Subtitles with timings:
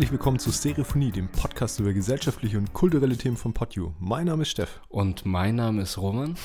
[0.00, 3.92] Herzlich willkommen zu Stereophonie, dem Podcast über gesellschaftliche und kulturelle Themen von PodU.
[3.98, 4.80] Mein Name ist Steff.
[4.88, 6.36] Und mein Name ist Roman.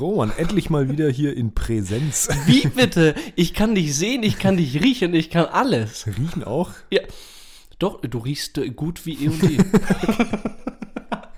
[0.00, 2.28] Roman, endlich mal wieder hier in Präsenz.
[2.46, 3.14] Wie bitte?
[3.36, 6.08] Ich kann dich sehen, ich kann dich riechen, ich kann alles.
[6.08, 6.72] Riechen auch?
[6.90, 7.02] Ja.
[7.78, 9.58] Doch, du riechst äh, gut wie eh und je.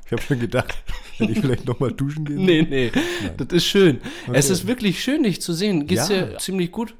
[0.06, 0.74] Ich habe schon gedacht,
[1.18, 2.42] wenn ich vielleicht nochmal duschen gehen.
[2.46, 2.90] Nee, nee,
[3.36, 4.00] das ist schön.
[4.32, 5.86] Es ist wirklich schön, dich zu sehen.
[5.86, 6.22] Geht's Ja.
[6.28, 6.94] dir ziemlich gut?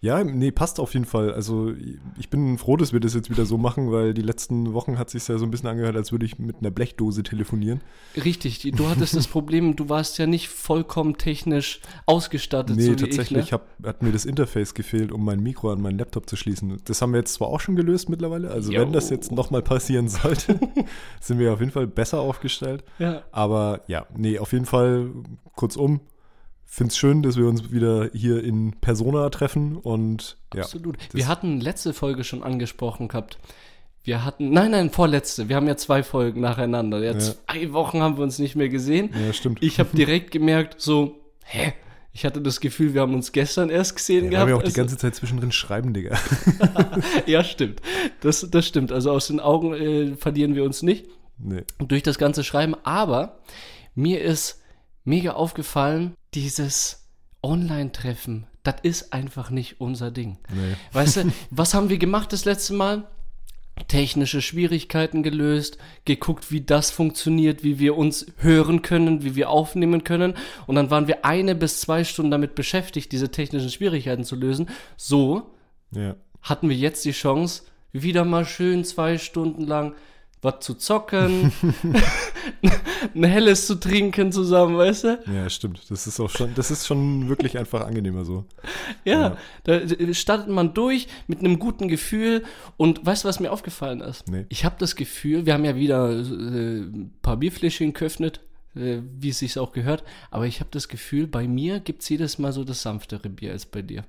[0.00, 1.32] Ja, nee, passt auf jeden Fall.
[1.32, 1.72] Also
[2.18, 5.10] ich bin froh, dass wir das jetzt wieder so machen, weil die letzten Wochen hat
[5.10, 7.80] sich ja so ein bisschen angehört, als würde ich mit einer Blechdose telefonieren.
[8.16, 13.46] Richtig, du hattest das Problem, du warst ja nicht vollkommen technisch ausgestattet, Nee, so tatsächlich
[13.46, 13.52] ich.
[13.52, 13.58] Ne?
[13.58, 16.78] hab, hat mir das Interface gefehlt, um mein Mikro an meinen Laptop zu schließen.
[16.84, 18.80] Das haben wir jetzt zwar auch schon gelöst mittlerweile, also Jo.
[18.80, 20.58] wenn das jetzt nochmal passieren sollte,
[21.20, 22.84] sind wir auf jeden Fall besser aufgestellt.
[22.98, 23.22] Ja.
[23.32, 25.10] Aber ja, nee, auf jeden Fall
[25.54, 26.00] kurzum.
[26.74, 30.62] Finde es schön, dass wir uns wieder hier in Persona treffen und ja.
[30.62, 30.96] Absolut.
[31.12, 33.38] Wir hatten letzte Folge schon angesprochen gehabt.
[34.02, 35.48] Wir hatten, nein, nein, vorletzte.
[35.48, 36.98] Wir haben ja zwei Folgen nacheinander.
[36.98, 37.18] Ja, Ja.
[37.20, 39.10] zwei Wochen haben wir uns nicht mehr gesehen.
[39.24, 39.62] Ja, stimmt.
[39.62, 41.74] Ich habe direkt gemerkt, so, hä?
[42.12, 44.48] Ich hatte das Gefühl, wir haben uns gestern erst gesehen ja, gehabt.
[44.48, 46.18] wir auch die Also- ganze Zeit zwischendrin schreiben, Digga.
[47.26, 47.80] ja, stimmt.
[48.20, 48.90] Das, das stimmt.
[48.90, 51.06] Also aus den Augen äh, verlieren wir uns nicht
[51.38, 51.62] Nee.
[51.78, 52.74] durch das ganze Schreiben.
[52.82, 53.38] Aber
[53.94, 54.60] mir ist
[55.04, 57.08] mega aufgefallen, dieses
[57.42, 60.38] Online-Treffen, das ist einfach nicht unser Ding.
[60.48, 60.74] Nee.
[60.92, 63.06] Weißt du, was haben wir gemacht das letzte Mal?
[63.88, 70.04] Technische Schwierigkeiten gelöst, geguckt, wie das funktioniert, wie wir uns hören können, wie wir aufnehmen
[70.04, 70.34] können.
[70.68, 74.68] Und dann waren wir eine bis zwei Stunden damit beschäftigt, diese technischen Schwierigkeiten zu lösen.
[74.96, 75.50] So
[75.90, 76.14] Ja.
[76.40, 79.94] hatten wir jetzt die Chance, wieder mal schön zwei Stunden lang
[80.44, 81.52] was zu zocken,
[83.14, 85.22] ein helles zu trinken zusammen, weißt du?
[85.34, 85.80] Ja, stimmt.
[85.88, 88.44] Das ist auch schon, das ist schon wirklich einfach angenehmer so.
[89.04, 92.44] Ja, da äh, startet man durch mit einem guten Gefühl
[92.76, 94.28] und weißt du, was mir aufgefallen ist?
[94.28, 94.46] Nee.
[94.50, 98.40] Ich habe das Gefühl, wir haben ja wieder äh, ein paar Bierfläschchen geöffnet,
[98.76, 102.08] äh, wie es sich auch gehört, aber ich habe das Gefühl, bei mir gibt es
[102.08, 104.04] jedes Mal so das sanftere Bier als bei dir.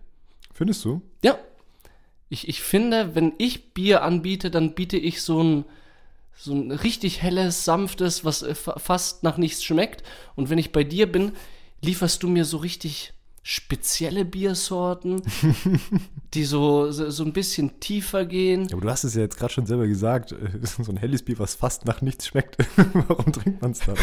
[0.54, 1.02] Findest du?
[1.24, 1.38] Ja.
[2.30, 5.66] Ich, ich finde, wenn ich Bier anbiete, dann biete ich so ein,
[6.38, 10.04] so ein richtig helles, sanftes, was äh, fa- fast nach nichts schmeckt.
[10.36, 11.32] Und wenn ich bei dir bin,
[11.82, 13.14] lieferst du mir so richtig
[13.48, 15.22] spezielle Biersorten,
[16.34, 18.68] die so, so, so ein bisschen tiefer gehen.
[18.68, 20.32] Ja, aber du hast es ja jetzt gerade schon selber gesagt.
[20.32, 20.38] äh,
[20.84, 22.58] So ein helles Bier, was fast nach nichts schmeckt.
[23.08, 23.96] Warum trinkt man es dann?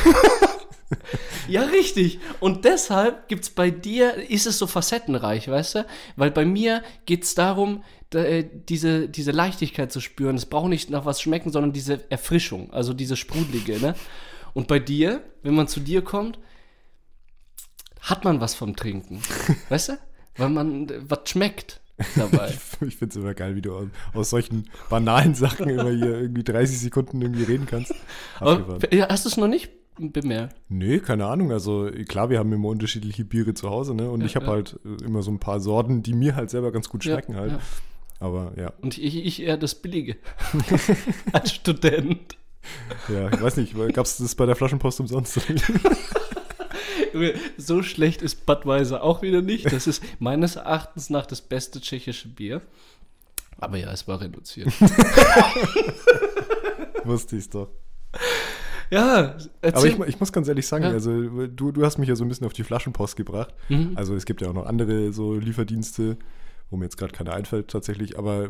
[1.49, 2.21] Ja, richtig.
[2.39, 5.87] Und deshalb gibt's bei dir, ist es so facettenreich, weißt du?
[6.17, 7.83] Weil bei mir geht's darum, da, äh,
[8.69, 10.37] diese, diese Leichtigkeit zu spüren.
[10.37, 13.95] Es braucht nicht nach was schmecken, sondern diese Erfrischung, also diese sprudelige, ne?
[14.55, 16.39] Und bei dir, wenn man zu dir kommt,
[18.01, 19.23] hat man was vom Trinken.
[19.69, 19.99] weißt du?
[20.37, 21.81] Weil man äh, was schmeckt
[22.17, 22.53] dabei.
[22.81, 26.81] Ich finde es immer geil, wie du aus, solchen banalen Sachen immer hier irgendwie 30
[26.81, 27.95] Sekunden irgendwie reden kannst.
[28.41, 30.57] Aber, ja, hast du es noch nicht bemerkt?
[30.69, 31.53] Nee, keine Ahnung.
[31.53, 34.11] Also klar, wir haben immer unterschiedliche Biere zu Hause, ne?
[34.11, 34.53] Und ich habe ja.
[34.53, 37.37] halt äh, immer so ein paar Sorten, die mir halt selber ganz gut Ja, schmecken
[37.37, 37.61] halt.
[38.23, 40.15] Aber ja, Und ich, ich eher das Billige.
[41.33, 42.37] Als Student.
[43.09, 45.41] ja, ich weiß nicht, gab es das bei der Flaschenpost umsonst?
[47.59, 49.71] So schlecht ist Budweiser auch wieder nicht.
[49.71, 52.63] Das ist meines Erachtens nach das beste tschechische Bier.
[53.59, 54.69] Aber ja, es war reduziert.
[57.05, 57.69] Wusste ich doch.
[58.91, 59.91] ja, Aber erzähl.
[59.91, 60.91] ich, mu- ich muss ganz ehrlich sagen, Ja.
[60.93, 63.53] also du, du hast mich ja so ein bisschen auf die Flaschenpost gebracht.
[63.69, 63.93] Mhm.
[63.95, 66.17] Also es gibt ja auch noch andere so Lieferdienste,
[66.73, 68.19] wo mir jetzt gerade keiner einfällt tatsächlich.
[68.19, 68.49] Aber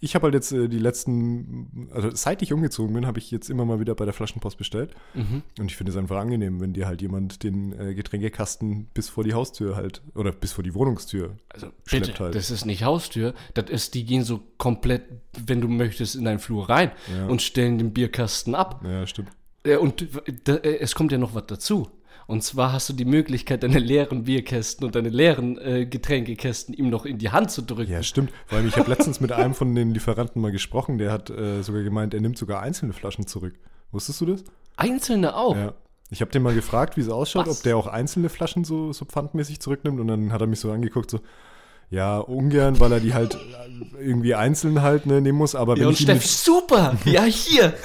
[0.00, 3.50] ich habe halt jetzt äh, die letzten, also seit ich umgezogen bin, habe ich jetzt
[3.50, 4.90] immer mal wieder bei der Flaschenpost bestellt.
[5.14, 5.42] Mhm.
[5.58, 9.24] Und ich finde es einfach angenehm, wenn dir halt jemand den äh, Getränkekasten bis vor
[9.24, 12.34] die Haustür halt, oder bis vor die Wohnungstür also schleppt bitte, halt.
[12.36, 13.34] das ist nicht Haustür.
[13.54, 15.02] Das ist, die gehen so komplett,
[15.46, 17.26] wenn du möchtest, in deinen Flur rein Ja.
[17.26, 18.84] und stellen den Bierkasten ab.
[18.84, 19.30] ja, stimmt.
[19.64, 20.06] Äh, Und
[20.48, 21.88] äh, es kommt ja noch was dazu.
[22.28, 26.90] Und zwar hast du die Möglichkeit, deine leeren Bierkästen und deine leeren äh, Getränkekästen ihm
[26.90, 27.90] noch in die Hand zu drücken.
[27.90, 28.30] Ja, stimmt.
[28.50, 31.82] Allem, ich habe letztens mit einem von den Lieferanten mal gesprochen, der hat äh, sogar
[31.82, 33.54] gemeint, er nimmt sogar einzelne Flaschen zurück.
[33.92, 34.44] Wusstest du das?
[34.76, 35.56] Einzelne auch.
[35.56, 35.72] Ja.
[36.10, 37.58] Ich habe den mal gefragt, wie es ausschaut, Was?
[37.58, 39.98] ob der auch einzelne Flaschen so, so pfandmäßig zurücknimmt.
[39.98, 41.20] Und dann hat er mich so angeguckt, so,
[41.90, 43.38] ja, ungern, weil er die halt
[43.98, 45.54] irgendwie einzeln halt ne, nehmen muss.
[45.54, 46.96] Aber Ja, wenn und Steff, super!
[47.04, 47.74] Ja, hier!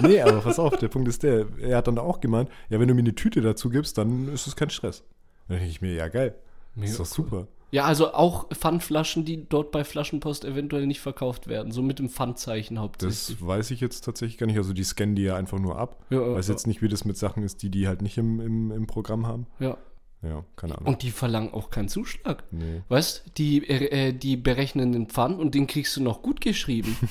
[0.00, 2.88] Nee, aber pass auf, der Punkt ist der, er hat dann auch gemeint, ja, wenn
[2.88, 5.04] du mir eine Tüte dazu gibst, dann ist es kein Stress.
[5.46, 6.34] Dann denke ich mir, ja, geil.
[6.74, 7.46] Mega ist doch super.
[7.70, 11.70] Ja, also auch Pfandflaschen, die dort bei Flaschenpost eventuell nicht verkauft werden.
[11.72, 13.38] So mit dem Pfandzeichen hauptsächlich.
[13.38, 14.58] Das weiß ich jetzt tatsächlich gar nicht.
[14.58, 16.04] Also die scannen die ja einfach nur ab.
[16.10, 16.54] Ja, weiß ja.
[16.54, 19.26] jetzt nicht, wie das mit Sachen ist, die die halt nicht im, im, im Programm
[19.26, 19.46] haben.
[19.58, 19.76] ja.
[20.26, 20.94] Ja, keine Ahnung.
[20.94, 22.44] Und die verlangen auch keinen Zuschlag.
[22.50, 22.82] nee.
[22.88, 26.96] Weißt die, äh, die berechnen den Pfand und den kriegst du noch gut geschrieben.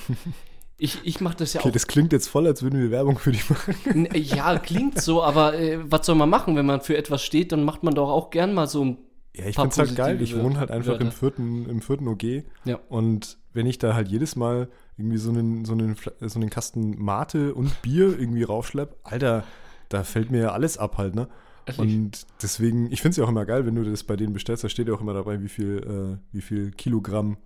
[0.75, 1.73] Ich, ich mache das ja Okay, auch.
[1.73, 3.75] das klingt jetzt voll, als würden wir Werbung für dich machen.
[3.85, 7.51] N- Ja, klingt so, aber äh, was soll man machen, wenn man für etwas steht,
[7.53, 8.97] dann macht man doch auch gern mal so ein.
[9.35, 10.21] Ja, ich find's halt geil.
[10.21, 12.23] Ich wohne halt einfach im vierten, im vierten OG.
[12.65, 12.79] Ja.
[12.89, 14.67] Und wenn ich da halt jedes Mal
[14.97, 19.43] irgendwie so einen, so einen, so einen Kasten Mate und Bier irgendwie raufschlepp, Alter,
[19.89, 21.29] da fällt mir ja alles ab halt, ne?
[21.65, 21.79] Ehrlich?
[21.79, 24.63] Und deswegen, ich finde es ja auch immer geil, wenn du das bei denen bestellst,
[24.63, 27.37] da steht ja auch immer dabei, wie viel, äh, wie viel Kilogramm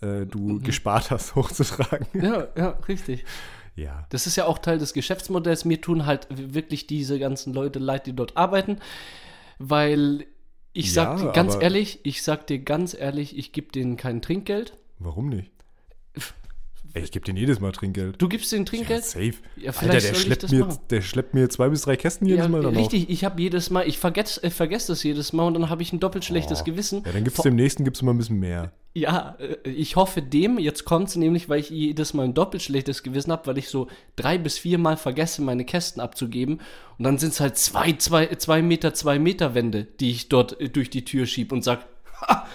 [0.00, 0.62] äh, du Mhm.
[0.62, 2.06] gespart hast, hochzutragen.
[2.20, 3.24] Ja, ja, richtig.
[3.74, 4.06] Ja.
[4.10, 5.64] Das ist ja auch Teil des Geschäftsmodells.
[5.64, 8.78] Mir tun halt wirklich diese ganzen Leute leid, die dort arbeiten,
[9.58, 10.26] weil
[10.74, 14.20] ich sag Ja, dir ganz ehrlich, ich sag dir ganz ehrlich, ich gebe denen kein
[14.22, 14.76] Trinkgeld.
[14.98, 15.50] Warum nicht?
[16.94, 18.20] Ey, ich gebe denen jedes Mal Trinkgeld.
[18.20, 19.02] Du gibst Ja, Trinkgeld?
[19.04, 19.32] safe.
[19.56, 22.60] Ja, Alter, der schleppt, mir, der schleppt mir zwei bis drei Kästen jedes Ja, Mal
[22.62, 22.80] dann auf.
[22.82, 25.80] richtig, ich habe jedes Mal, ich vergesse äh, vergess das jedes Mal und dann habe
[25.82, 26.64] ich ein doppelt schlechtes Oh.
[26.64, 27.02] Gewissen.
[27.06, 28.72] Ja, dann gibt's Vor- dem nächsten gibt's immer ein bisschen mehr.
[28.94, 33.02] Ja, äh, ich hoffe dem, jetzt kommt's nämlich, weil ich jedes Mal ein doppelt schlechtes
[33.02, 36.60] Gewissen habe, weil ich so drei bis vier Mal vergesse, meine Kästen abzugeben.
[36.98, 40.68] Und dann sind's halt zwei, zwei, zwei Meter, zwei Meter Wände, die ich dort äh,
[40.68, 41.86] durch die Tür schieb und sag,
[42.20, 42.46] ha,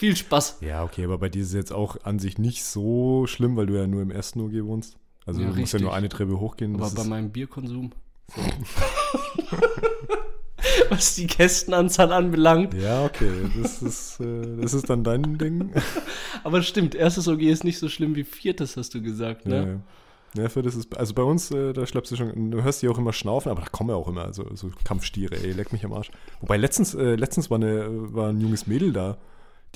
[0.00, 0.58] viel Spaß.
[0.62, 3.66] Ja, okay, aber bei dir ist es jetzt auch an sich nicht so schlimm, weil
[3.66, 4.96] du ja nur im ersten OG wohnst.
[5.26, 6.74] Also Ja, du musst ja nur eine Treppe hochgehen.
[6.74, 7.92] Aber bei meinem Bierkonsum.
[8.34, 8.40] So.
[10.90, 12.74] Was die Kästenanzahl anbelangt.
[12.74, 13.30] ja, okay,
[13.62, 15.70] das ist, äh, das ist dann dein Ding.
[16.44, 19.80] Aber stimmt, erstes OG ist nicht so schlimm wie viertes, hast du gesagt, Ja, ne?
[20.36, 20.42] ja.
[20.42, 22.88] Ja, für das ist, also bei uns, äh, da schleppst du schon, du hörst die
[22.88, 25.84] auch immer schnaufen, aber da kommen ja auch immer so, so Kampfstiere, ey, leck mich
[25.84, 26.10] am Arsch.
[26.40, 29.16] Wobei letztens, äh, letztens war, eine, war ein junges Mädel da,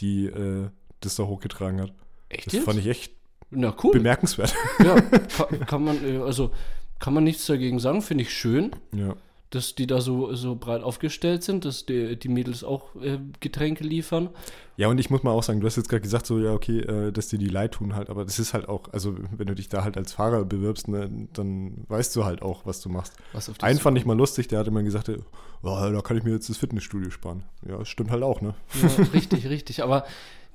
[0.01, 0.69] die äh,
[1.01, 1.93] das da hochgetragen hat.
[2.29, 2.65] Echt Das jetzt?
[2.65, 3.13] fand ich echt
[3.51, 3.93] Na cool.
[3.93, 4.55] bemerkenswert.
[4.83, 5.01] Ja,
[5.37, 6.51] kann, kann man, äh, also
[6.99, 9.15] kann man nichts dagegen sagen, finde ich schön, ja.
[9.51, 13.85] Dass die da so, so breit aufgestellt sind, dass die, die Mädels auch äh, Getränke
[13.85, 14.31] liefern.
[14.77, 16.81] Ja, und ich muss mal auch sagen, du hast jetzt gerade gesagt, so, ja, okay,
[16.81, 19.55] äh, dass dir die leid tun halt, aber das ist halt auch, also wenn du
[19.55, 23.15] dich da halt als Fahrer bewirbst, ne, dann weißt du halt auch, was du machst.
[23.33, 25.19] Was auf Einen fand ich mal lustig, der hatte mal gesagt, äh,
[25.63, 27.45] oh, da kann ich mir jetzt das Fitnessstudio sparen.
[27.69, 28.55] Ja, das stimmt halt auch, ne?
[28.83, 29.83] Ja, richtig, richtig.
[29.83, 30.05] Aber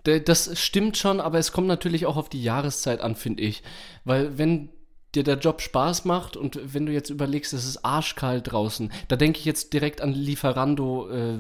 [0.04, 3.64] das stimmt schon, aber es kommt natürlich auch auf die Jahreszeit an, finde ich.
[4.06, 4.70] Weil wenn
[5.16, 9.16] dir der Job Spaß macht und wenn du jetzt überlegst, es ist arschkalt draußen, da
[9.16, 11.10] denke ich jetzt direkt an Lieferando.
[11.10, 11.40] Äh,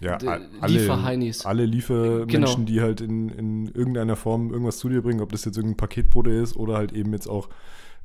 [0.00, 1.46] Ja, alle, Lieferheinis.
[1.46, 2.54] alle Liefermenschen, Genau.
[2.66, 6.30] die halt in, in irgendeiner Form irgendwas zu dir bringen, ob das jetzt irgendein Paketbote
[6.30, 7.48] ist oder halt eben jetzt auch,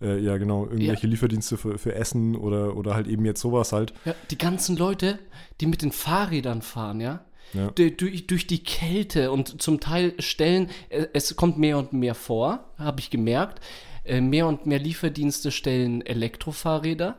[0.01, 3.93] äh, ja genau, irgendwelche Lieferdienste für, für Essen oder, oder halt eben jetzt sowas halt.
[4.05, 5.17] ja, die ganzen Leute,
[5.59, 7.21] die mit den Fahrrädern fahren, ja.
[7.53, 7.71] Ja.
[7.71, 12.13] Du- Durch, durch die Kälte und zum Teil stellen, äh, es kommt mehr und mehr
[12.15, 13.59] vor, habe ich gemerkt.
[14.07, 17.17] Äh, Mehr und mehr Lieferdienste stellen Elektrofahrräder.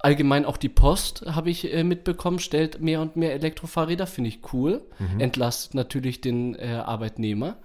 [0.00, 4.40] Allgemein auch die Post, habe ich äh, mitbekommen, stellt mehr und mehr Elektrofahrräder, finde ich
[4.52, 4.82] cool.
[5.18, 7.56] Entlastet natürlich den äh, Arbeitnehmer.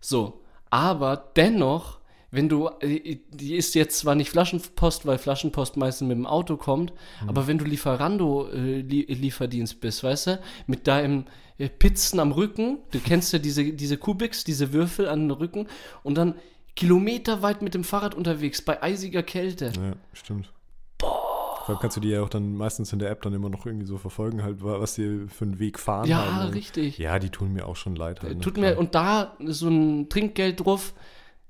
[0.00, 0.40] So,
[0.70, 1.98] aber dennoch,
[2.30, 6.56] wenn du, äh, die ist jetzt zwar nicht Flaschenpost, weil Flaschenpost meistens mit dem Auto
[6.56, 6.94] kommt,
[7.26, 11.26] aber wenn du Lieferando-Lieferdienst bist, weißt du, mit deinem
[11.58, 15.68] äh, Pizzen am Rücken, du kennst ja diese, diese Kubiks, diese Würfel an den Rücken
[16.02, 16.36] und dann
[16.76, 19.66] kilometerweit mit dem Fahrrad unterwegs bei eisiger Kälte.
[19.74, 20.52] Ja, stimmt.
[21.00, 23.66] Vor allem kannst du die ja auch dann meistens in der App dann immer noch
[23.66, 26.08] irgendwie so verfolgen, halt, wa- was die für einen Weg fahren.
[26.08, 26.54] Ja, ne?
[26.54, 26.96] richtig.
[26.98, 28.22] Ja, die tun mir auch schon leid.
[28.22, 28.40] Halt, ne?
[28.40, 30.94] Tut mir, und da so ein Trinkgeld drauf,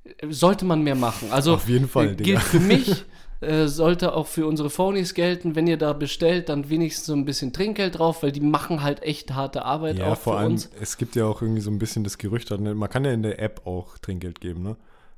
[0.04, 1.30] äh, sollte man mehr machen.
[1.32, 2.24] Also Auf jeden Fall, äh, Digga.
[2.24, 3.04] gilt für mich,
[3.42, 7.26] äh, sollte auch für unsere Phonies gelten, wenn ihr da bestellt, dann wenigstens so ein
[7.26, 10.52] bisschen Trinkgeld drauf, weil die machen halt echt harte Arbeit Ja, auch vor für allem,
[10.52, 10.70] uns.
[10.80, 12.74] es gibt ja auch irgendwie so ein bisschen das Gerücht, ne?
[12.74, 14.76] man kann ja in der App auch Trinkgeld geben, ne?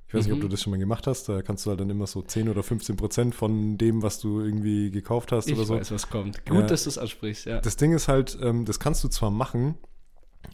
[0.09, 0.43] Ich weiß nicht, ob Mhm.
[0.43, 2.63] du das schon mal gemacht hast, da kannst du halt dann immer so 10 oder
[2.63, 5.75] 15 Prozent von dem, was du irgendwie gekauft hast Ich oder so.
[5.77, 6.47] weiß, was kommt.
[6.47, 6.67] Gut, Ja.
[6.67, 7.61] dass du es ansprichst, ja.
[7.61, 9.75] Das Ding ist halt, ähm, das kannst du zwar machen,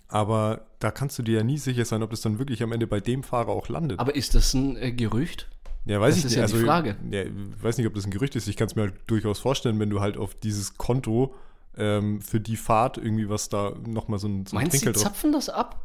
[0.08, 2.86] aber da kannst du dir ja nie sicher sein, ob das dann wirklich am Ende
[2.86, 4.00] bei dem Fahrer auch landet.
[4.00, 5.48] Aber ist das ein äh, Gerücht?
[5.84, 6.40] ja, weiß das ich ist nicht.
[6.40, 6.96] ja die also, Frage.
[7.10, 8.48] Ja, ich weiß nicht, ob das ein Gerücht ist.
[8.48, 11.34] Ich kann es mir halt durchaus vorstellen, wenn du halt auf dieses Konto
[11.76, 14.98] ähm, für die Fahrt irgendwie was da nochmal so ein, so ein Meinst du, die
[14.98, 15.80] zapfen das ab?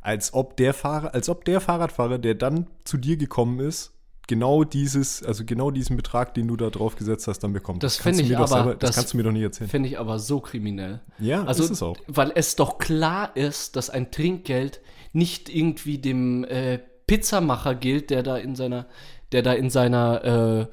[0.00, 3.92] Als ob der Fahrer, als ob der Fahrradfahrer, der dann zu dir gekommen ist,
[4.28, 7.82] genau dieses, also genau diesen Betrag, den du da drauf gesetzt hast, dann bekommt.
[7.82, 9.32] Das kannst fänd du mir ich doch aber- selber, das, das- kannst du mir doch
[9.32, 9.70] nicht erzählen.
[9.70, 11.00] Fände ich aber so kriminell.
[11.18, 11.96] Ja, Also, ist es auch.
[12.06, 14.80] weil es doch klar ist, dass ein Trinkgeld
[15.12, 18.86] nicht irgendwie dem äh, Pizzamacher gilt, der da in seiner,
[19.32, 20.68] der da in seiner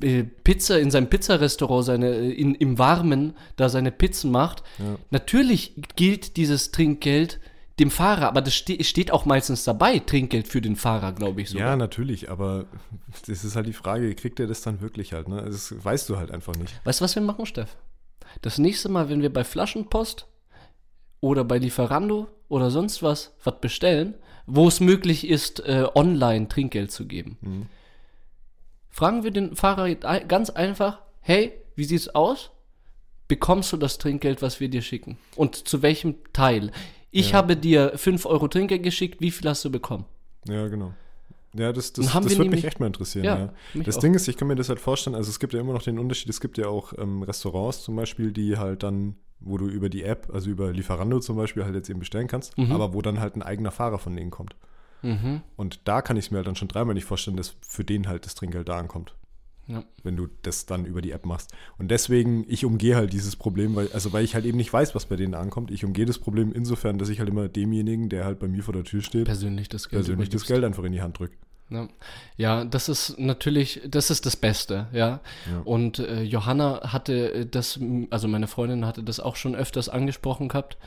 [0.00, 4.62] äh, äh, Pizza, in seinem Pizzarestaurant seine, äh, in, im Warmen da seine Pizzen macht.
[4.78, 4.96] Ja.
[5.10, 7.40] Natürlich gilt dieses Trinkgeld
[7.78, 11.50] dem Fahrer, aber das ste steht auch meistens dabei, Trinkgeld für den Fahrer, glaube ich
[11.50, 11.58] so.
[11.58, 12.66] Ja, natürlich, aber
[13.26, 15.42] das ist halt die Frage, kriegt er das dann wirklich halt, ne?
[15.42, 16.74] Das weißt du halt einfach nicht.
[16.84, 17.76] Weißt du, was wir machen, Steff?
[18.42, 20.26] Das nächste Mal, wenn wir bei Flaschenpost
[21.20, 24.14] oder bei Lieferando oder sonst was was bestellen,
[24.46, 27.68] wo es möglich ist, äh, online Trinkgeld zu geben,
[28.96, 32.50] Fragen wir den Fahrer ganz einfach, hey, wie sieht's aus?
[33.28, 35.18] Bekommst du das Trinkgeld, was wir dir schicken?
[35.34, 36.72] Und zu welchem Teil?
[37.16, 37.38] Ich Ja.
[37.38, 40.04] habe dir 5 Euro Trinkgeld geschickt, wie viel hast du bekommen?
[40.46, 40.92] Ja, genau.
[41.54, 43.24] Ja, das, das, das würde mich echt mal interessieren.
[43.24, 43.52] Ja, Ja,
[43.84, 44.00] Das auch.
[44.00, 45.98] Ding ist, ich kann mir das halt vorstellen, also es gibt ja immer noch den
[45.98, 49.88] Unterschied, es gibt ja auch ähm, Restaurants zum Beispiel, die halt dann, wo du über
[49.88, 52.72] die App, also über Lieferando zum Beispiel halt jetzt eben bestellen kannst, Mhm.
[52.72, 54.54] aber wo dann halt ein eigener Fahrer von denen kommt.
[55.00, 55.40] Mhm.
[55.56, 58.06] Und da kann ich es mir halt dann schon dreimal nicht vorstellen, dass für den
[58.08, 59.14] halt das Trinkgeld da ankommt.
[59.68, 59.84] Ja.
[60.04, 61.52] Wenn du das dann über die App machst.
[61.76, 64.94] Und deswegen, ich umgehe halt dieses Problem, weil, also weil ich halt eben nicht weiß,
[64.94, 65.70] was bei denen ankommt.
[65.72, 68.74] Ich umgehe das Problem insofern, dass ich halt immer demjenigen, der halt bei mir vor
[68.74, 70.04] der Tür steht, Persönlich das Geld.
[70.04, 70.46] persönlich das.
[70.46, 71.34] Geld einfach in die Hand drücke.
[71.68, 71.88] Ja.
[72.36, 75.20] ja, das ist natürlich, das ist das Beste, ja.
[75.50, 75.60] Ja.
[75.64, 77.80] Und äh, Johanna hatte das,
[78.10, 80.78] also meine Freundin hatte das auch schon öfters angesprochen gehabt,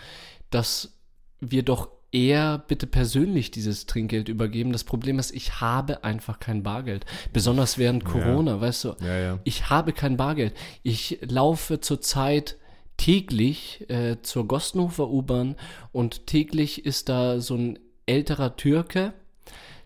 [0.51, 0.93] dass
[1.41, 4.71] wir doch eher bitte persönlich dieses Trinkgeld übergeben.
[4.71, 7.05] Das Problem ist, ich habe einfach kein Bargeld.
[7.33, 8.95] Besonders während Corona, weißt du.
[9.01, 9.39] Ja, ja.
[9.43, 10.53] Ich habe kein Bargeld.
[10.83, 12.57] Ich laufe zurzeit
[12.97, 15.55] täglich äh, zur Gostenhofer U-Bahn
[15.91, 19.13] und täglich ist da so ein älterer Türke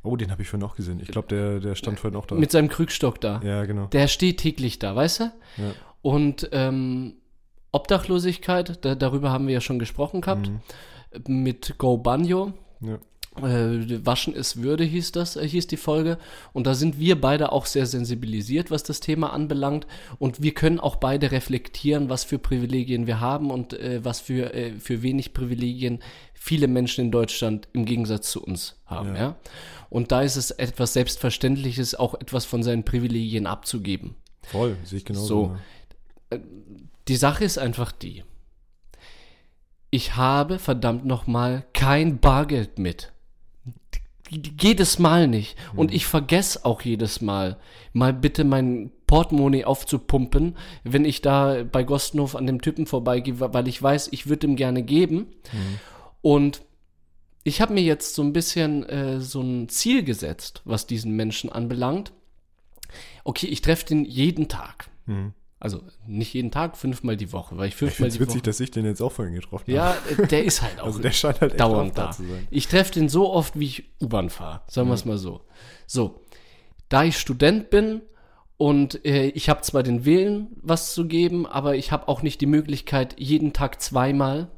[0.06, 1.00] Oh, den habe ich vorhin auch gesehen.
[1.02, 2.36] Ich glaube, der, der stand vorhin auch da.
[2.36, 3.40] mit seinem Krückstock da.
[3.42, 3.86] ja, genau.
[3.88, 5.24] Der steht täglich da, weißt du?
[5.24, 5.72] Ja.
[6.02, 7.14] Und ähm,
[7.72, 10.60] Obdachlosigkeit, da, darüber haben wir ja schon gesprochen gehabt, Mhm.
[11.28, 12.54] Mit Go Banjo.
[12.82, 13.00] Ja.
[13.42, 16.20] Äh, Waschen ist Würde hieß das, äh, hieß die Folge.
[16.52, 19.88] Und da sind wir beide auch sehr sensibilisiert, was das Thema anbelangt.
[20.20, 24.54] Und wir können auch beide reflektieren, was für Privilegien wir haben und äh, was für,
[24.54, 26.00] äh, für wenig Privilegien
[26.34, 29.16] viele Menschen in Deutschland im Gegensatz zu uns haben.
[29.16, 29.22] Ja.
[29.22, 29.36] Ja.
[29.90, 34.16] Und da ist es etwas Selbstverständliches, auch etwas von seinen Privilegien abzugeben.
[34.44, 35.28] Voll, sehe ich genauso.
[35.28, 35.58] So.
[36.32, 36.40] ja.
[37.08, 38.24] Die Sache ist einfach die.
[39.94, 43.14] Ich habe verdammt nochmal kein Bargeld mit.
[44.28, 45.56] Jedes Mal nicht.
[45.76, 47.60] Und ich vergesse auch jedes Mal,
[47.94, 53.68] mal bitte mein Portemonnaie aufzupumpen, wenn ich da bei Gostenhof an dem Typen vorbeigehe, weil
[53.68, 55.28] ich weiß, ich würde ihm gerne geben.
[56.24, 56.64] Und
[57.44, 61.52] ich habe mir jetzt so ein bisschen äh, so ein Ziel gesetzt, was diesen Menschen
[61.52, 62.14] anbelangt.
[63.26, 64.90] Okay, ich treffe den jeden Tag.
[65.06, 65.36] Mhm.
[65.64, 68.44] Also nicht jeden Tag, fünfmal die Woche, weil ich Ich fünfmal es die witzig, Woche.
[68.44, 69.72] dass ich den jetzt auch vorhin getroffen habe.
[69.72, 72.12] Ja, äh, der ist halt auch Also der scheint halt dauernd da.
[72.12, 72.48] zu sein.
[72.52, 74.62] Ich treffe den so oft, wie ich U-Bahn fahre.
[74.68, 75.40] Sagen wir es mal so.
[75.88, 76.20] So,
[76.90, 78.02] da ich Student bin
[78.58, 82.42] und äh, ich habe zwar den Willen, was zu geben, aber ich habe auch nicht
[82.42, 84.50] die Möglichkeit, jeden Tag zweimal,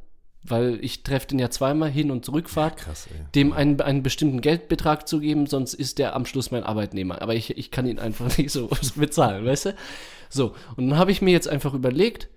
[0.42, 3.26] weil ich treffe den ja zweimal hin und zurückfahrt, Krass, ey.
[3.36, 7.22] dem einen, einen bestimmten Geldbetrag zu geben, sonst ist der am Schluss mein Arbeitnehmer.
[7.22, 9.76] Aber ich, ich kann ihn einfach nicht so bezahlen, weißt du?
[10.36, 12.28] So, und dann habe ich mir jetzt einfach überlegt,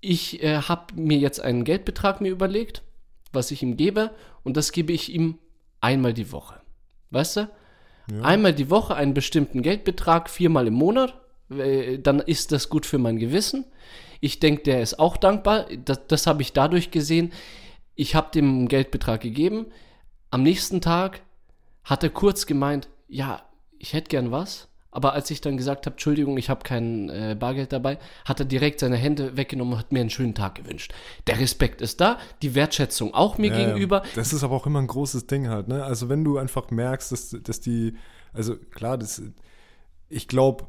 [0.00, 2.82] ich äh, habe mir jetzt einen Geldbetrag mir überlegt,
[3.32, 4.12] was ich ihm gebe,
[4.44, 5.38] und das gebe ich ihm
[5.82, 6.62] einmal die Woche.
[7.10, 7.50] Weißt du?
[8.22, 11.20] Einmal die Woche einen bestimmten Geldbetrag, viermal im Monat,
[11.50, 13.66] äh, dann ist das gut für mein Gewissen.
[14.20, 15.66] Ich denke, der ist auch dankbar.
[15.84, 17.30] Das, das habe ich dadurch gesehen.
[17.94, 19.66] Ich habe dem einen Geldbetrag gegeben.
[20.30, 21.20] Am nächsten Tag
[21.82, 23.42] hat er kurz gemeint, ja,
[23.78, 24.68] ich hätte gern was.
[24.94, 28.46] Aber als ich dann gesagt habe, Entschuldigung, ich habe kein äh, Bargeld dabei, hat er
[28.46, 30.94] direkt seine Hände weggenommen und hat mir einen schönen Tag gewünscht.
[31.26, 34.04] Der Respekt ist da, die Wertschätzung auch mir Ja, gegenüber.
[34.14, 35.84] Das ist aber auch immer ein großes Ding halt, ne?
[35.84, 37.94] Also wenn du einfach merkst, dass, dass die,
[38.32, 39.20] also klar, das,
[40.08, 40.68] ich glaube,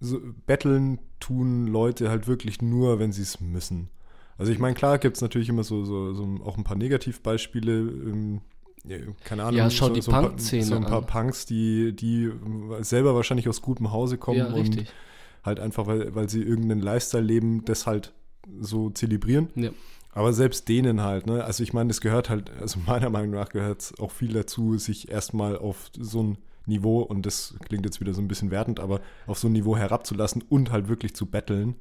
[0.00, 3.88] so, betteln tun Leute halt wirklich nur, wenn sie es müssen.
[4.36, 7.74] Also ich meine, klar gibt es natürlich immer so, so, so auch ein paar Negativbeispiele,
[9.24, 11.06] keine Ahnung, Ja, schau so, die so ein paar- Punk-Szene so ein paar an.
[11.06, 12.30] Punks, die, die
[12.80, 14.84] selber wahrscheinlich aus gutem Hause kommen Ja, und
[15.44, 18.12] halt einfach, weil, weil sie irgendeinen Lifestyle leben, das halt
[18.60, 19.48] so zelebrieren.
[19.54, 19.70] Ja.
[20.12, 21.44] Aber selbst denen halt, ne?
[21.44, 24.76] Also ich meine, das gehört halt, also meiner Meinung nach gehört es auch viel dazu,
[24.76, 28.80] sich erstmal auf so ein Niveau, und das klingt jetzt wieder so ein bisschen wertend,
[28.80, 31.76] aber auf so ein Niveau herabzulassen und halt wirklich zu betteln.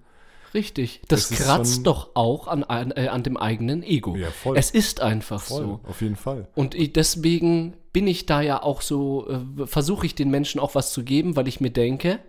[0.54, 1.02] Richtig.
[1.08, 4.16] Das, Das kratzt doch auch an, an, äh, an dem eigenen Ego.
[4.16, 4.58] Ja, voll.
[4.58, 5.80] Es ist einfach Voll, so.
[5.88, 6.48] auf jeden Fall.
[6.56, 10.76] Und ich, deswegen bin ich da ja auch so, äh, versuche ich den Menschen auch
[10.76, 12.20] was zu geben, weil ich mir denke,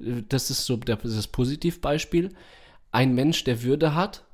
[0.00, 2.30] äh, das ist so der, das Positivbeispiel,
[2.92, 4.24] ein Mensch, der Würde hat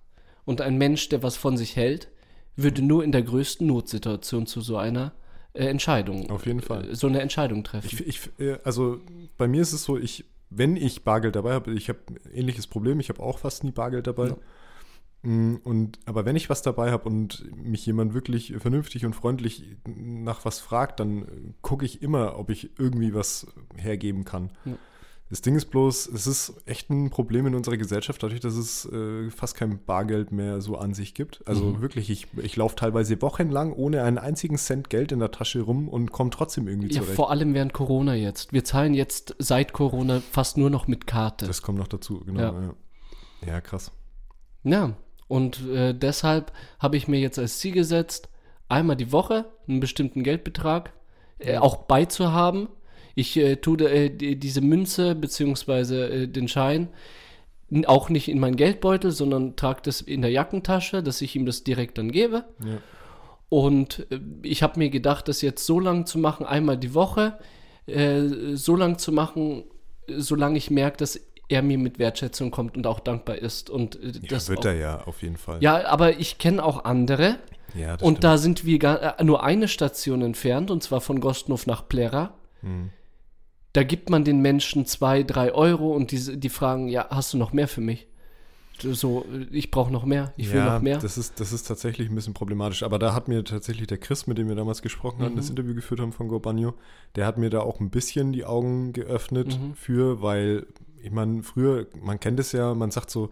[0.44, 2.08] und ein Mensch, der was von sich hält,
[2.56, 5.12] würde nur in der größten Notsituation zu so einer
[5.54, 6.90] äh, Entscheidung, Auf jeden Fall.
[6.90, 7.88] äh, so eine Entscheidung treffen.
[7.92, 9.00] Ich, ich, äh, also
[9.36, 10.24] bei mir ist es so, ich,
[10.56, 13.70] wenn ich Bargeld dabei habe, ich habe ein ähnliches Problem, ich habe auch fast nie
[13.70, 14.28] Bargeld dabei.
[14.28, 14.36] Ja.
[15.22, 19.64] Mm, Und, aber wenn ich was dabei habe und mich jemand wirklich vernünftig und freundlich
[19.86, 24.50] nach was fragt, dann gucke ich immer, ob ich irgendwie was hergeben kann.
[24.64, 24.74] Ja.
[25.32, 28.84] Das Ding ist bloß, es ist echt ein Problem in unserer Gesellschaft, dadurch, dass es
[28.92, 31.40] äh, fast kein Bargeld mehr so an sich gibt.
[31.46, 31.80] Also Mhm.
[31.80, 35.88] wirklich, ich, ich laufe teilweise wochenlang ohne einen einzigen Cent Geld in der Tasche rum
[35.88, 37.16] und komme trotzdem irgendwie Ja, zurecht.
[37.16, 38.52] vor allem während Corona jetzt.
[38.52, 41.46] Wir zahlen jetzt seit Corona fast nur noch mit Karte.
[41.46, 42.40] Das kommt noch dazu, genau.
[42.40, 42.52] Ja.
[43.40, 43.60] Ja, ja.
[43.62, 43.90] krass.
[44.64, 44.96] Ja,
[45.28, 48.28] und äh, deshalb habe ich mir jetzt als Ziel gesetzt,
[48.68, 50.92] einmal die Woche einen bestimmten Geldbetrag
[51.38, 52.68] äh, auch beizuhaben.
[53.14, 56.88] Ich äh, tue äh, die, diese Münze beziehungsweise äh, den Schein
[57.86, 61.64] auch nicht in meinen Geldbeutel, sondern trage das in der Jackentasche, dass ich ihm das
[61.64, 62.44] direkt dann gebe.
[62.64, 62.78] Ja.
[63.48, 67.38] Und äh, ich habe mir gedacht, das jetzt so lang zu machen, einmal die Woche,
[67.86, 69.64] äh, so lang zu machen,
[70.08, 73.70] solange ich merke, dass er mir mit Wertschätzung kommt und auch dankbar ist.
[73.70, 75.58] Und äh, Ja, das wird auch, er ja auf jeden Fall.
[75.62, 77.38] ja, aber ich kenne auch andere.
[77.74, 78.24] Ja, und stimmt.
[78.24, 82.34] da sind wir gar, nur eine Station entfernt, und zwar von Gostnow nach Plera.
[82.60, 82.90] Hm.
[83.72, 87.38] Da gibt man den Menschen zwei, drei Euro und die, die fragen, ja, hast du
[87.38, 88.06] noch mehr für mich?
[88.80, 90.98] So, ich brauche noch mehr, ich will ja, noch mehr.
[90.98, 92.82] Das ist, das ist tatsächlich ein bisschen problematisch.
[92.82, 95.36] Aber da hat mir tatsächlich der Chris, mit dem wir damals gesprochen Mhm.
[95.36, 96.74] das Interview geführt haben von Go Banjo,
[97.14, 99.74] der hat mir da auch ein bisschen die Augen geöffnet Mhm.
[99.74, 100.66] für, weil,
[101.02, 103.30] ich meine, früher, man kennt es ja, man sagt so,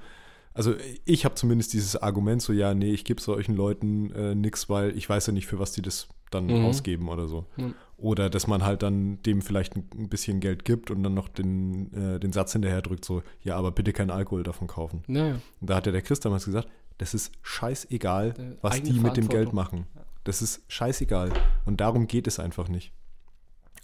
[0.54, 4.68] also ich habe zumindest dieses Argument so, ja, nee, ich gebe solchen Leuten äh, nichts,
[4.68, 6.64] weil ich weiß ja nicht, für was die das dann Mhm.
[6.66, 7.46] ausgeben oder so.
[7.56, 7.74] Mhm.
[8.00, 11.92] Oder dass man halt dann dem vielleicht ein, bisschen Geld gibt und dann noch den,
[11.92, 15.02] äh, den Satz hinterher drückt, so, ja, aber bitte keinen Alkohol davon kaufen.
[15.06, 15.40] Naja.
[15.60, 19.28] Und da hat ja der Chris damals gesagt, das ist scheißegal, was die mit dem
[19.28, 19.86] Geld machen.
[20.24, 21.30] Das ist scheißegal.
[21.64, 22.92] Und darum geht es einfach nicht.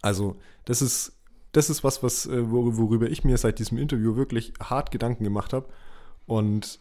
[0.02, 1.16] Also, das ist,
[1.52, 5.25] das ist was, was, äh, wor- worüber ich mir seit diesem Interview wirklich hart Gedanken
[5.25, 5.66] gemacht habe.
[6.26, 6.78] Und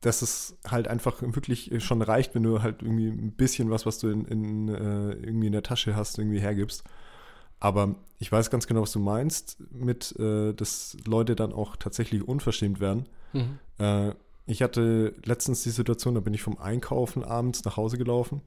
[0.00, 3.98] dass es halt einfach wirklich schon reicht, wenn du halt irgendwie ein bisschen was, was
[3.98, 6.84] du in, in, äh, irgendwie in der Tasche hast, irgendwie hergibst.
[7.60, 12.26] Aber ich weiß ganz genau, was du meinst, mit, äh, dass Leute dann auch tatsächlich
[12.26, 13.08] unverschämt werden.
[13.32, 13.58] Mhm.
[13.78, 14.12] Äh,
[14.46, 18.40] ich hatte letztens die Situation, da bin ich vom Einkaufen abends nach Hause gelaufen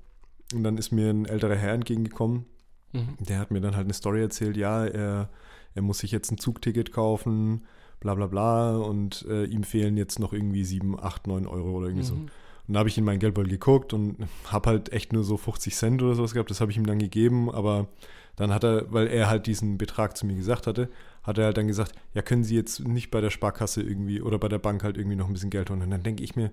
[0.53, 2.45] und dann ist mir ein älterer Herr entgegengekommen.
[2.93, 3.17] Mhm.
[3.19, 5.29] Der hat mir dann halt eine Story erzählt, ja, er,
[5.75, 7.65] er muss sich jetzt ein Zugticket kaufen,
[8.01, 11.87] bla bla bla und äh, ihm fehlen jetzt noch irgendwie 7, 8, 9 Euro oder
[11.87, 12.15] irgendwie so.
[12.15, 12.29] Mhm.
[12.67, 14.17] Und da habe ich in meinen Geldbeutel geguckt und
[14.51, 16.49] habe halt echt nur so 50 Cent oder sowas gehabt.
[16.49, 17.87] Das habe ich ihm dann gegeben, aber
[18.35, 20.89] dann hat er, weil er halt diesen Betrag zu mir gesagt hatte,
[21.23, 24.39] hat er halt dann gesagt, ja, können Sie jetzt nicht bei der Sparkasse irgendwie oder
[24.39, 25.81] bei der Bank halt irgendwie noch ein bisschen Geld holen.
[25.81, 26.51] Und dann denke ich mir,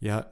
[0.00, 0.26] ja,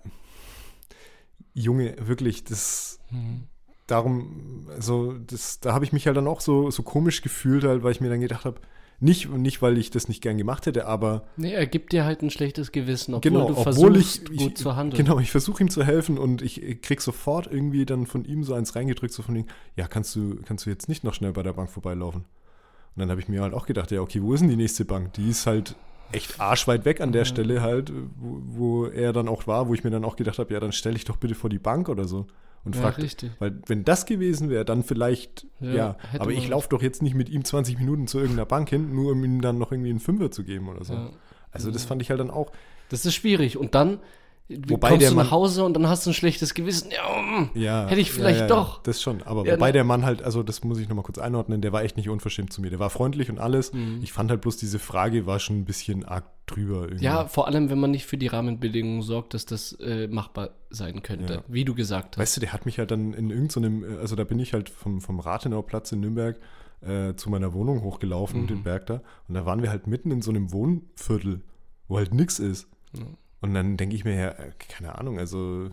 [1.55, 3.45] Junge, wirklich, das, Mhm.
[3.87, 7.83] darum, also das, da habe ich mich halt dann auch so, so komisch gefühlt, halt,
[7.83, 8.61] weil ich mir dann gedacht habe,
[9.01, 12.23] nicht, nicht, weil ich das nicht gern gemacht hätte, aber Nee, er gibt dir halt
[12.23, 15.05] ein schlechtes Gewissen, obwohl genau, du obwohl versuchst, ich, ich gut zu handeln.
[15.05, 18.43] Genau, ich versuche ihm zu helfen und ich, ich krieg sofort irgendwie dann von ihm
[18.43, 21.33] so eins reingedrückt, so von ihm, ja, kannst du, kannst du jetzt nicht noch schnell
[21.33, 22.23] bei der Bank vorbeilaufen?
[22.23, 24.85] Und dann habe ich mir halt auch gedacht, ja, okay, wo ist denn die nächste
[24.85, 25.13] Bank?
[25.15, 25.77] Die ist halt
[26.11, 27.27] echt arschweit weg an der Mhm.
[27.27, 30.53] Stelle halt, wo, wo er dann auch war, wo ich mir dann auch gedacht habe,
[30.53, 32.27] ja, dann stell dich doch bitte vor die Bank oder so
[32.65, 33.31] und Ja, frag, richtig.
[33.39, 37.15] weil wenn das gewesen wäre, dann vielleicht, Ja, ja, aber ich laufe doch jetzt nicht
[37.15, 40.01] mit ihm 20 Minuten zu irgendeiner Bank hin, nur um ihm dann noch irgendwie einen
[40.01, 40.95] Fünfer zu geben oder so.
[40.95, 41.11] Ja.
[41.51, 42.53] Also das fand ich halt dann auch,
[42.91, 43.57] Das ist schwierig.
[43.57, 43.99] Und dann
[44.49, 46.91] Wobei kommst der du Mann- nach Hause und dann hast du ein schlechtes Gewissen.
[46.91, 47.51] Ja, mm.
[47.55, 47.87] Ja.
[47.87, 48.83] Hätte ich vielleicht ja, ja, doch.
[48.83, 49.23] Das schon.
[49.25, 49.73] Aber wobei ne?
[49.75, 52.51] der Mann halt, also das muss ich nochmal kurz einordnen, der war echt nicht unverschämt
[52.53, 52.71] zu mir.
[52.71, 53.75] Der war freundlich und alles.
[53.75, 54.01] Mhm.
[54.03, 57.05] Ich fand halt bloß diese Frage war schon ein bisschen arg drüber irgendwie.
[57.05, 61.03] Ja, vor allem, wenn man nicht für die Rahmenbedingungen sorgt, dass das äh, machbar sein
[61.03, 62.23] könnte, wie du gesagt hast.
[62.23, 64.71] Weißt du, der hat mich halt dann in irgendeinem, äh, also da bin ich halt
[64.71, 66.39] vom, vom Rathenauplatz in Nürnberg
[66.81, 68.47] äh, zu meiner Wohnung hochgelaufen, Mhm.
[68.47, 69.03] den Berg da.
[69.29, 71.43] Und da waren wir halt mitten in so einem Wohnviertel,
[71.87, 72.67] wo halt nix ist.
[72.97, 73.05] Ja.
[73.41, 75.71] Und dann denke ich mir, ja, äh, keine Ahnung, also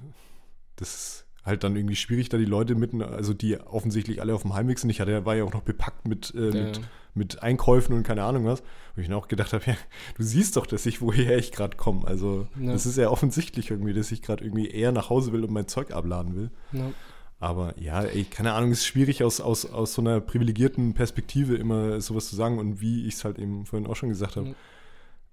[0.76, 4.42] das ist halt dann irgendwie schwierig, da die Leute mitten, also die offensichtlich alle auf
[4.42, 4.90] dem Heimweg sind.
[4.90, 6.64] Ich hatte, war ja auch noch bepackt mit, äh, Ja.
[6.66, 6.82] mit,
[7.14, 8.62] mit Einkäufen und keine Ahnung was.
[8.96, 9.78] Wo ich dann auch gedacht habe, ja,
[10.18, 12.06] du siehst doch, dass ich, woher ich gerade komme.
[12.08, 12.72] Also Ja.
[12.74, 15.68] das ist ja offensichtlich irgendwie, dass ich gerade irgendwie eher nach Hause will und mein
[15.68, 16.52] Zeug abladen will.
[16.72, 16.92] Ja.
[17.40, 21.56] Aber ja, ey, keine Ahnung, es ist schwierig aus, aus, aus so einer privilegierten Perspektive
[21.56, 24.56] immer sowas zu sagen und wie ich es halt eben vorhin auch schon gesagt habe.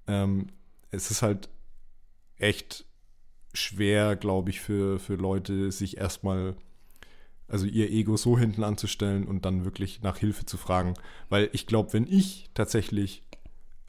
[0.06, 0.48] Ähm,
[0.90, 1.48] es ist halt
[2.42, 2.84] echt
[3.54, 6.56] schwer, glaube ich, für, für Leute, sich erstmal,
[7.48, 10.94] also ihr Ego so hinten anzustellen und dann wirklich nach Hilfe zu fragen.
[11.28, 13.22] Weil ich glaube, wenn ich tatsächlich,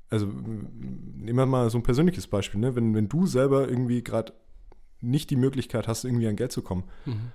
[0.09, 0.67] also m-
[1.17, 2.75] nehmen wir mal so ein persönliches Beispiel, ne?
[2.75, 4.33] wenn, wenn du selber irgendwie gerade
[5.01, 7.31] nicht die Möglichkeit hast, irgendwie an Geld zu kommen, Mhm.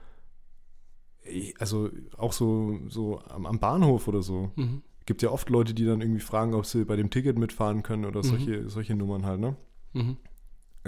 [1.58, 4.82] also auch so, so am, am Bahnhof oder so, Mhm.
[5.06, 8.04] gibt ja oft Leute, die dann irgendwie fragen, ob sie bei dem Ticket mitfahren können
[8.04, 8.24] oder Mhm.
[8.24, 9.56] solche, solche Nummern halt, ne?
[9.94, 10.16] Mhm.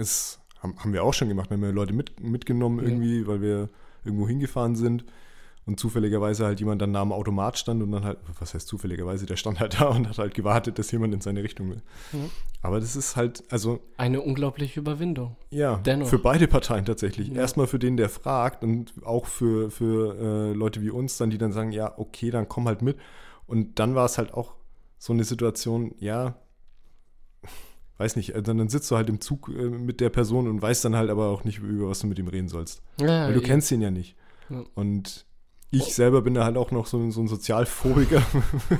[0.01, 2.85] Es haben, wir auch schon gemacht, wir haben ja Leute mit, mitgenommen Ja.
[2.85, 3.69] irgendwie, weil wir
[4.03, 5.05] irgendwo hingefahren sind
[5.65, 9.25] und zufälligerweise halt jemand dann nah am Automat stand und dann halt, was heißt zufälligerweise,
[9.27, 11.81] der stand halt da und hat halt gewartet, dass jemand in seine Richtung will.
[12.11, 12.29] Mhm.
[12.63, 15.35] Aber das ist halt, also Eine unglaubliche Überwindung.
[15.49, 16.07] ja, Dennoch.
[16.07, 17.29] für beide Parteien tatsächlich.
[17.29, 17.35] Ja.
[17.35, 20.15] Erstmal für den, der fragt und auch für, für
[20.51, 22.97] äh, Leute wie uns dann, die dann sagen, ja, okay, dann komm halt mit.
[23.47, 24.53] Und dann war es halt auch
[24.99, 26.35] so eine Situation, ja,
[28.01, 30.61] weiß nicht, äh, dann, dann sitzt du halt im Zug äh, mit der Person und
[30.61, 32.81] weißt dann halt aber auch nicht, über was du mit ihm reden sollst.
[32.99, 34.15] Ja, Weil du ich- kennst ihn ja nicht.
[34.49, 34.63] Ja.
[34.75, 35.25] Und
[35.73, 38.21] ich selber bin da halt auch noch so, so ein Sozialphobiker.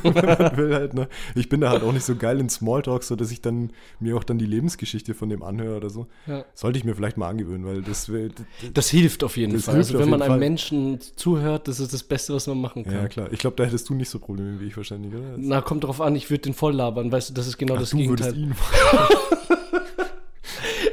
[0.03, 1.07] Wenn man will halt, ne?
[1.35, 4.17] Ich bin da halt auch nicht so geil in Smalltalk, so dass ich dann mir
[4.17, 6.07] auch dann die Lebensgeschichte von dem anhöre oder so.
[6.27, 6.43] Ja.
[6.53, 8.29] Sollte ich mir vielleicht mal angewöhnen, weil das wär-
[8.73, 9.75] Das hilft auf jeden Das Fall.
[9.75, 10.39] Also wenn man einem Fall.
[10.39, 12.93] Menschen zuhört, das ist das Beste, was man machen kann.
[12.93, 13.31] Ja, klar.
[13.31, 15.35] Ich glaube, da hättest du nicht so Probleme wie ich wahrscheinlich, oder?
[15.37, 17.79] Na, kommt drauf an, ich würde den voll labern, weißt du, das ist genau Ach,
[17.79, 18.49] das du würdest Gegenteil.
[18.49, 18.55] ihn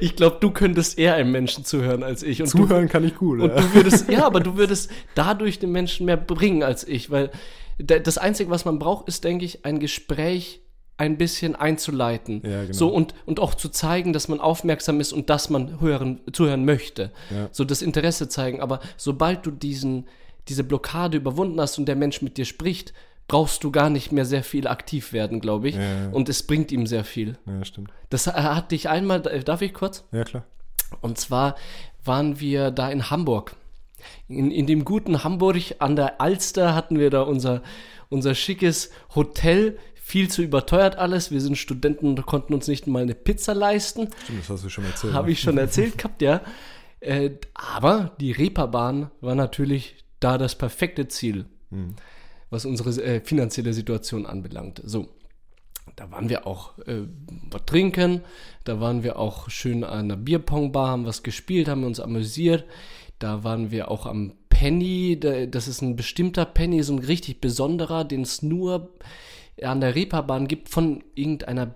[0.01, 2.41] Ich glaube, du könntest eher einem Menschen zuhören als ich.
[2.43, 3.41] Und du, zuhören kann ich gut.
[3.41, 3.61] und ja.
[3.61, 7.31] du würdest, ja, aber du würdest dadurch den Menschen mehr bringen als ich, weil
[7.79, 10.61] da- das Einzige, was man braucht, ist, denke ich, ein Gespräch
[10.97, 12.43] ein bisschen einzuleiten.
[12.45, 12.73] Ja, genau.
[12.73, 16.65] So und, und auch zu zeigen, dass man aufmerksam ist und dass man hören, zuhören
[16.65, 17.13] möchte.
[17.31, 17.49] Ja.
[17.53, 18.61] So das Interesse zeigen.
[18.61, 20.07] Aber sobald du diesen,
[20.49, 22.93] diese Blockade überwunden hast und der Mensch mit dir spricht,
[23.29, 25.77] brauchst du gar nicht mehr sehr viel aktiv werden, glaube ich.
[25.77, 26.09] Ja, ja.
[26.11, 27.39] Und es bringt ihm sehr viel.
[27.47, 27.91] ja, stimmt.
[28.11, 30.05] Das äh, hatte ich einmal, darf ich kurz?
[30.13, 30.45] Ja, klar.
[31.03, 31.55] Und zwar
[32.05, 33.55] waren wir da in Hamburg.
[34.29, 37.63] In, in dem guten Hamburg an der Alster hatten wir da unser,
[38.09, 39.79] unser schickes Hotel.
[39.95, 41.31] Viel zu überteuert alles.
[41.31, 44.09] Wir sind Studenten und konnten uns nicht mal eine Pizza leisten.
[44.25, 45.13] Stimmt, das hast du schon erzählt.
[45.13, 45.33] Habe ne?
[45.33, 46.41] ich schon erzählt gehabt, ja.
[47.01, 51.95] Äh, aber die Reeperbahn war natürlich da das perfekte Ziel, Hm.
[52.51, 54.81] Was unsere äh, finanzielle Situation anbelangt.
[54.85, 55.09] So,
[55.97, 57.03] da waren wir auch äh,
[57.51, 58.23] was trinken,
[58.65, 62.65] da waren wir auch schön an einer Bierpongbar, haben was gespielt, haben uns amüsiert.
[63.19, 67.41] Da waren wir auch am Penny, da, das ist ein bestimmter Penny, so ein richtig
[67.41, 68.91] besonderer, den es nur
[69.63, 71.75] an der Reeperbahn gibt von irgendeiner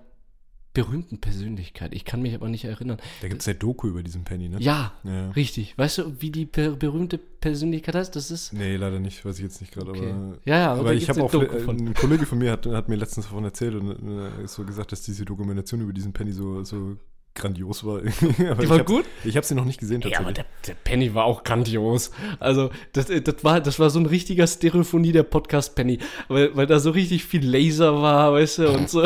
[0.73, 1.93] berühmten Persönlichkeit.
[1.93, 2.97] Ich kann mich aber nicht erinnern.
[3.21, 4.57] Da gibt es ja Doku über diesen Penny, ne?
[4.59, 5.29] Ja, Ja.
[5.31, 5.77] richtig.
[5.77, 8.15] Weißt du, wie die per berühmte Persönlichkeit heißt?
[8.15, 8.53] Das ist.
[8.53, 9.91] Nee, leider nicht, weiß ich jetzt nicht gerade.
[9.91, 10.09] Okay.
[10.11, 11.77] Aber, Ja, ja, aber aber ich habe auch, von.
[11.77, 15.03] ein Kollege von mir hat, hat mir letztens davon erzählt und äh, so gesagt, dass
[15.03, 16.97] diese Dokumentation über diesen Penny so, so
[17.35, 18.01] grandios war.
[18.01, 18.09] Die
[18.63, 19.05] ich war hab, gut?
[19.23, 20.45] Ich habe sie noch nicht gesehen Ja, aber tatsächlich.
[20.65, 22.11] der, der Penny war auch grandios.
[22.39, 26.55] Also, das, äh, das, war, das war so ein richtiger Stereophonie der Podcast Penny, weil,
[26.55, 29.03] weil da so richtig viel Laser war, weißt du, und so.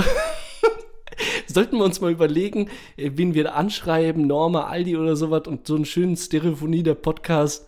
[1.58, 5.66] Sollten wir uns mal überlegen, äh, wen wir da anschreiben, Norma, Aldi oder sowas und
[5.66, 7.66] so einen schönen Stereophonie der Podcast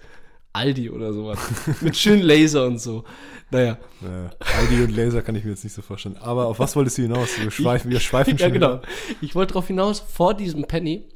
[0.54, 1.40] Aldi oder sowas.
[1.82, 3.04] Mit schönen Laser und so.
[3.50, 3.80] Naja.
[4.04, 4.30] Ja,
[4.62, 6.18] ID und Laser kann ich mir jetzt nicht so vorstellen.
[6.18, 7.30] Aber auf was wolltest du hinaus?
[7.42, 8.74] Wir schweifen, wir schweifen Ja, schon genau.
[8.74, 8.82] wieder.
[9.22, 11.10] Ich wollte darauf hinaus, vor diesem Penny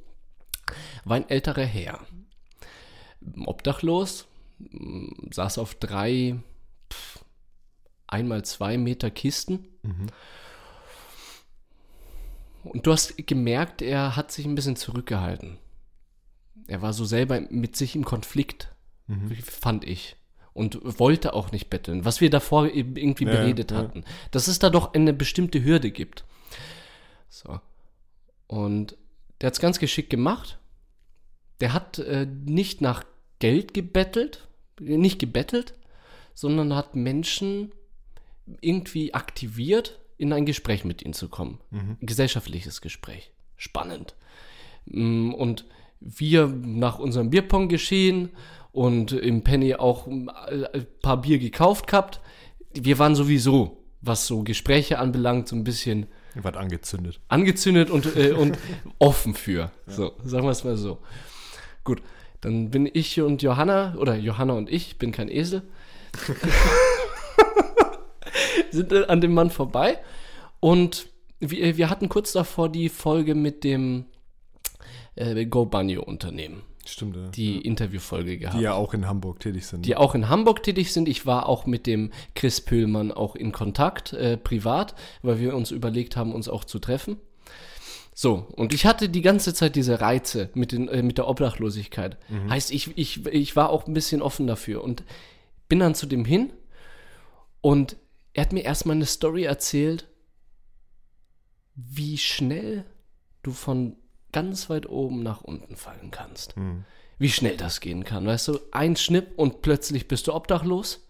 [1.06, 2.00] war ein älterer Herr.
[3.46, 4.26] Obdachlos,
[5.30, 6.38] saß auf drei,
[6.92, 7.24] pff,
[8.08, 9.68] einmal zwei Meter Kisten.
[9.84, 10.08] Mhm.
[12.64, 15.58] Und du hast gemerkt, er hat sich ein bisschen zurückgehalten.
[16.68, 18.70] Er war so selber mit sich im Konflikt,
[19.08, 19.36] Mhm.
[19.44, 20.16] fand ich.
[20.54, 23.78] Und wollte auch nicht betteln, was wir davor irgendwie Ja, beredet ja.
[23.78, 24.06] hatten.
[24.32, 26.24] Dass es da doch eine bestimmte Hürde gibt.
[27.28, 27.60] So.
[28.48, 28.96] Und
[29.42, 30.60] der hat es ganz geschickt gemacht.
[31.60, 33.04] Der hat äh, nicht nach
[33.40, 34.48] Geld gebettelt,
[34.80, 35.74] nicht gebettelt,
[36.36, 37.72] sondern hat Menschen
[38.62, 41.60] irgendwie aktiviert, in ein Gespräch mit ihnen zu kommen.
[41.72, 41.98] Mhm.
[42.02, 43.32] Gesellschaftliches Gespräch.
[43.58, 44.16] Spannend.
[44.86, 45.66] Mm, Und
[46.00, 48.30] wir nach unserem Bierpong geschehen
[48.72, 52.20] und im Penny auch mm, ein paar Bier gekauft gehabt.
[52.74, 57.20] Wir waren sowieso, was so Gespräche anbelangt, so ein bisschen Was angezündet.
[57.30, 58.58] angezündet und, äh, und
[59.00, 59.72] offen für.
[59.88, 61.00] So, sagen wir es mal so.
[61.84, 62.02] Gut,
[62.42, 65.62] dann bin ich und Johanna, oder Johanna und ich, bin kein Esel,
[68.72, 70.00] sind äh, an dem Mann vorbei
[70.60, 71.08] und
[71.40, 74.06] wir, wir hatten kurz davor die Folge mit dem
[75.16, 77.28] äh, Go Banjo Unternehmen, Stimmt, ja.
[77.30, 79.86] die Interviewfolge gehabt Die ja auch in Hamburg tätig sind.
[79.86, 81.08] die auch in Hamburg tätig sind.
[81.10, 85.72] Ich war auch mit dem Chris Pöhlmann auch in Kontakt, äh, privat, weil wir uns
[85.72, 87.18] überlegt haben, uns auch zu treffen.
[88.16, 92.18] So, und ich hatte die ganze Zeit diese Reize mit, den, äh, mit der Obdachlosigkeit.
[92.48, 95.04] Heißt, ich, ich, ich war auch ein bisschen offen dafür und
[95.68, 96.54] bin dann zu dem hin
[97.62, 97.98] und
[98.34, 100.08] er hat mir erstmal eine Story erzählt,
[101.76, 102.86] wie schnell
[103.42, 103.96] du von
[104.32, 106.86] ganz weit oben nach unten fallen kannst Mhm.
[107.20, 108.26] wie schnell das gehen kann.
[108.26, 111.08] Weißt du, ein Schnipp und plötzlich bist du obdachlos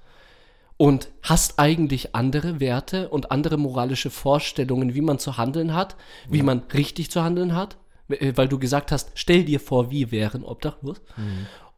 [0.78, 5.96] und hast eigentlich andere Werte und andere moralische Vorstellungen, wie man zu handeln hat,
[6.30, 7.78] wie man richtig zu handeln hat,
[8.10, 11.02] äh, weil du gesagt hast, stell dir vor, wir wären obdachlos.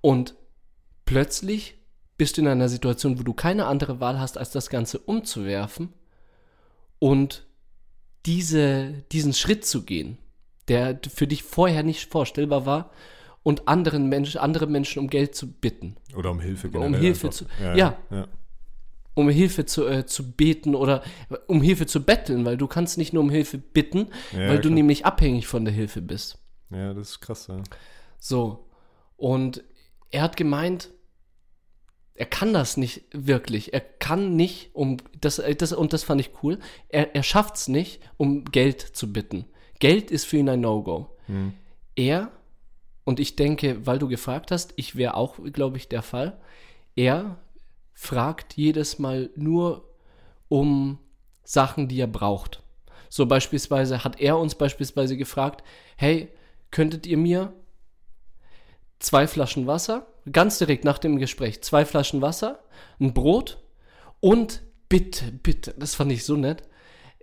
[0.01, 0.36] Und
[1.05, 1.74] plötzlich
[2.17, 5.93] bist du in einer Situation, wo du keine andere Wahl hast, als das Ganze umzuwerfen
[6.99, 7.45] und
[8.25, 10.17] diese, diesen Schritt zu gehen,
[10.67, 12.91] der für dich vorher nicht vorstellbar war,
[13.43, 15.97] und anderen Menschen, andere Menschen um Geld zu bitten.
[16.15, 16.65] Oder um Hilfe.
[16.67, 17.38] Um generell Hilfe einfach.
[17.38, 17.75] zu- Ja.
[17.75, 17.97] ja.
[18.10, 18.28] ja.
[19.13, 21.04] um Hilfe zu, äh, zu beten oder
[21.45, 24.62] um Hilfe zu betteln, weil du kannst nicht nur um Hilfe bitten, Ja, weil du
[24.63, 24.73] klar.
[24.73, 26.39] nämlich abhängig von der Hilfe bist.
[26.71, 27.45] ja, das ist krass.
[27.47, 27.62] Ja.
[28.17, 28.65] So.
[29.15, 29.63] Und
[30.10, 30.89] er hat gemeint,
[32.15, 33.73] er kann das nicht wirklich.
[33.73, 36.60] Er kann nicht um das, äh, das und das fand ich cool.
[36.89, 39.45] Er, er schafft es nicht, um Geld zu bitten.
[39.80, 41.10] Geld ist für ihn ein No-Go.
[41.28, 41.54] Hm.
[41.95, 42.32] Er
[43.04, 46.39] und ich denke, weil du gefragt hast, ich wäre auch, glaube ich, der Fall.
[46.95, 47.38] Er
[47.93, 49.88] fragt jedes Mal nur
[50.47, 50.97] um
[51.43, 52.63] Sachen, die er braucht.
[53.10, 55.63] So beispielsweise hat er uns beispielsweise gefragt,
[55.97, 56.30] hey,
[56.71, 57.54] könntet ihr mir
[58.99, 62.60] zwei Flaschen Wasser, ganz direkt nach dem Gespräch, zwei Flaschen Wasser,
[62.99, 63.63] ein Brot
[64.19, 66.63] und bitte, bitte, das fand ich so nett,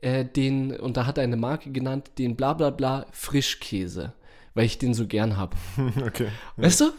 [0.01, 4.13] äh, den, und da hat er eine Marke genannt, den bla bla bla Frischkäse,
[4.55, 5.57] weil ich den so gern habe.
[6.07, 6.29] Okay.
[6.57, 6.93] Weißt du?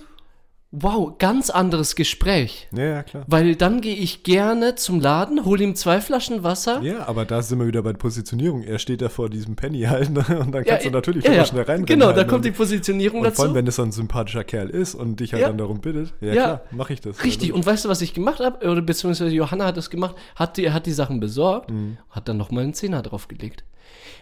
[0.75, 2.67] Wow, ganz anderes Gespräch.
[2.75, 3.25] Ja, ja, klar.
[3.27, 6.81] Weil dann gehe ich gerne zum Laden, hole ihm zwei Flaschen Wasser.
[6.81, 8.63] Ja, aber da sind wir wieder bei der Positionierung.
[8.63, 10.25] Er steht da vor diesem Penny halt ne?
[10.39, 11.45] und dann kannst Ja, du natürlich ja, ja.
[11.45, 11.85] schnell reinrennen.
[11.85, 12.27] Genau, halt, da ne?
[12.27, 13.55] kommt die Positionierung Und vor allem, dazu.
[13.59, 15.49] wenn es so ein sympathischer Kerl ist und dich halt Ja.
[15.49, 17.23] dann darum bittet, ja, klar, mache ich das.
[17.23, 18.67] Richtig, Ja, und weißt du, was ich gemacht habe?
[18.67, 21.97] Oder beziehungsweise Johanna hat das gemacht, hat die, hat die Sachen besorgt, Mhm.
[22.09, 23.63] hat dann nochmal einen Zehner draufgelegt.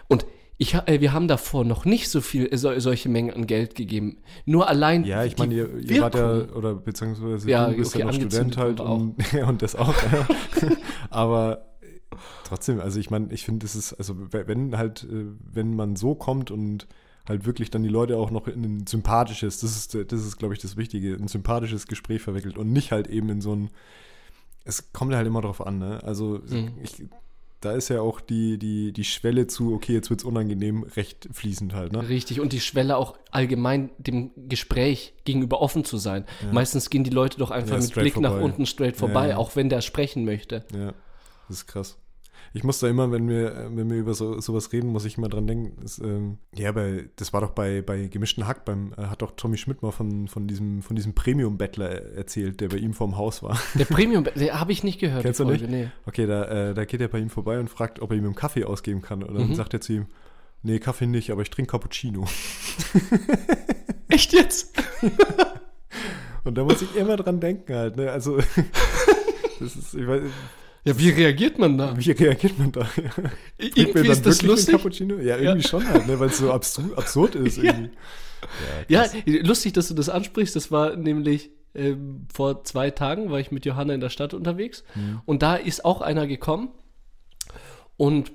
[0.09, 0.25] Und
[0.61, 3.73] ich, äh, wir haben davor noch nicht so viel, äh, so, solche Mengen an Geld
[3.73, 4.17] gegeben.
[4.45, 5.03] Nur allein.
[5.05, 8.13] Ja, ich meine, ihr, ihr wart ja, oder beziehungsweise Ja, du bist okay, ja noch
[8.13, 9.15] Student halt und,
[9.47, 9.95] und das auch.
[10.11, 10.27] Ja.
[11.09, 11.65] Aber
[12.43, 15.95] trotzdem, also ich meine, ich finde, es ist, also we- wenn halt, äh, wenn man
[15.95, 16.87] so kommt und
[17.27, 20.53] halt wirklich dann die Leute auch noch in ein sympathisches, das ist, das ist, glaube
[20.53, 23.69] ich, das Wichtige, ein sympathisches Gespräch verwickelt und nicht halt eben in so ein,
[24.63, 26.03] es kommt halt immer drauf an, ne?
[26.03, 26.73] Also Mhm.
[26.83, 27.03] ich,
[27.61, 31.73] da ist ja auch die, die, die Schwelle zu, okay, jetzt wird's unangenehm, recht fließend
[31.73, 32.09] halt, ne?
[32.09, 36.25] Richtig, und die Schwelle auch allgemein dem Gespräch gegenüber offen zu sein.
[36.51, 38.45] Meistens gehen die Leute doch einfach Ja, mit Blick nach vorbei.
[38.45, 39.37] unten straight Ja, vorbei, ja.
[39.37, 40.65] auch wenn der sprechen möchte.
[40.73, 40.93] Ja,
[41.47, 41.97] das ist krass.
[42.53, 45.29] Ich muss da immer, wenn wir, wenn wir über so, sowas reden, muss ich immer
[45.29, 45.77] dran denken.
[45.81, 49.31] Das, ähm, ja, bei, das war doch bei, bei gemischten Hack, beim, äh, hat doch
[49.37, 53.41] Tommy Schmidt mal von, von diesem, von diesem Premium-Bettler erzählt, der bei ihm vorm Haus
[53.41, 53.57] war.
[53.75, 55.23] Der Premium, der habe ich nicht gehört.
[55.23, 55.65] Kennst du nicht?
[55.69, 55.89] Nee.
[56.05, 58.35] Okay, da, äh, da geht er bei ihm vorbei und fragt, ob er ihm einen
[58.35, 59.23] Kaffee ausgeben kann.
[59.23, 59.55] Und dann Mhm.
[59.55, 60.07] sagt er zu ihm,
[60.61, 62.25] nee, Kaffee nicht, aber ich trinke Cappuccino.
[64.09, 64.75] Echt jetzt?
[66.43, 68.11] Und da muss ich immer dran denken halt, ne?
[68.11, 68.37] Also,
[69.59, 70.23] das ist, ich weiß,
[70.83, 71.95] Ja, wie reagiert man da?
[71.97, 72.87] wie reagiert man da?
[73.57, 74.73] Irgendwie dann ist das lustig.
[74.75, 75.17] Cappuccino?
[75.17, 76.19] Ja, irgendwie schon halt, ne?
[76.19, 77.73] Weil es so absurd, absurd ist Ja.
[77.73, 77.91] irgendwie.
[78.87, 79.05] Ja,
[79.43, 80.55] lustig, dass du das ansprichst.
[80.55, 84.83] Das war nämlich ähm, vor zwei Tagen, war ich mit Johanna in der Stadt unterwegs.
[85.25, 86.69] Und da ist auch einer gekommen
[87.97, 88.31] und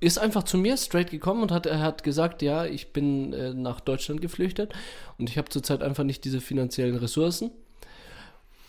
[0.00, 3.52] ist einfach zu mir straight gekommen und hat, er hat gesagt, ja, ich bin äh,
[3.52, 4.72] nach Deutschland geflüchtet
[5.18, 7.50] und ich habe zurzeit einfach nicht diese finanziellen Ressourcen.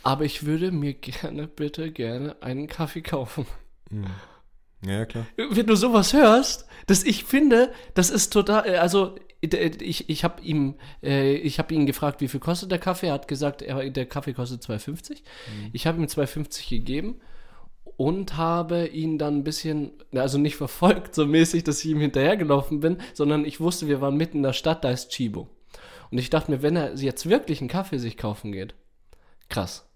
[0.04, 3.46] Aber ich würde mir gerne, bitte gerne einen Kaffee kaufen.
[3.92, 5.28] Ja, ja, klar.
[5.38, 10.24] wenn du sowas hörst, dass ich finde, das ist total, äh, also äh, ich, ich
[10.24, 13.08] habe ihm, äh, ich habe ihn gefragt, wie viel kostet der Kaffee.
[13.08, 15.22] Er hat gesagt, er, der Kaffee kostet 2,50.
[15.74, 17.22] Ich habe ihm 2,50 gegeben
[17.98, 22.80] und habe ihn dann ein bisschen, also nicht verfolgt, so mäßig, dass ich ihm hinterhergelaufen
[22.80, 25.50] bin, sondern ich wusste, wir waren mitten in der Stadt, da ist Chibo.
[26.10, 28.76] Und ich dachte mir, wenn er jetzt wirklich einen Kaffee sich kaufen geht,
[29.50, 29.88] krass.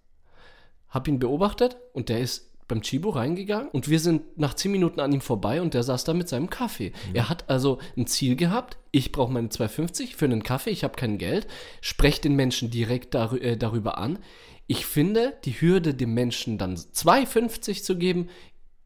[0.95, 5.01] Hab ihn beobachtet und der ist beim Chibo reingegangen und wir sind nach 10 Minuten
[5.01, 6.93] an ihm vorbei und der saß da mit seinem Kaffee.
[7.13, 10.95] Er hat also ein Ziel gehabt, ich brauche meine 2,50 für einen Kaffee, ich habe
[10.95, 11.47] kein Geld,
[11.81, 14.19] spreche den Menschen direkt darü äh, darüber an.
[14.67, 18.29] Ich finde, die Hürde dem Menschen dann 2,50 zu geben,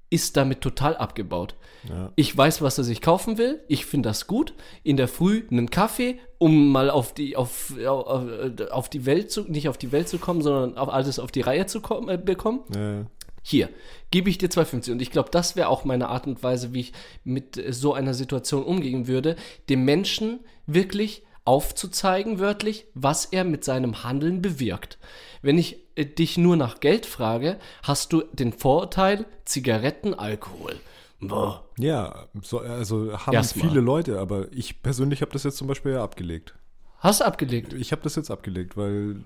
[0.09, 1.55] ist damit total abgebaut.
[1.87, 2.11] Ja.
[2.15, 3.61] Ich weiß, was er sich kaufen will.
[3.67, 4.53] Ich finde das gut.
[4.83, 8.25] In der Früh einen Kaffee, um mal auf die, auf, auf,
[8.71, 11.41] auf die Welt zu, nicht auf die Welt zu kommen, sondern auf alles auf die
[11.41, 12.61] Reihe zu kommen, äh, bekommen.
[12.75, 13.05] Ja, ja.
[13.41, 13.69] Hier,
[14.11, 14.91] gebe ich dir 2,50.
[14.91, 16.93] Und ich glaube, das wäre auch meine Art und Weise, wie ich
[17.23, 19.35] mit äh, so einer Situation umgehen würde,
[19.69, 24.99] dem Menschen wirklich aufzuzeigen, wörtlich, was er mit seinem Handeln bewirkt.
[25.41, 30.75] Wenn ich äh, dich nur nach Geld frage, hast du den Vorurteil Zigaretten, Alkohol.
[31.19, 31.65] Boah.
[31.79, 33.67] Ja, so, also haben Erstmal.
[33.67, 36.53] viele Leute, aber ich persönlich habe das jetzt zum Beispiel ja abgelegt.
[37.01, 37.71] Hast du abgelegt?
[37.73, 39.17] Ich habe das jetzt abgelegt, weil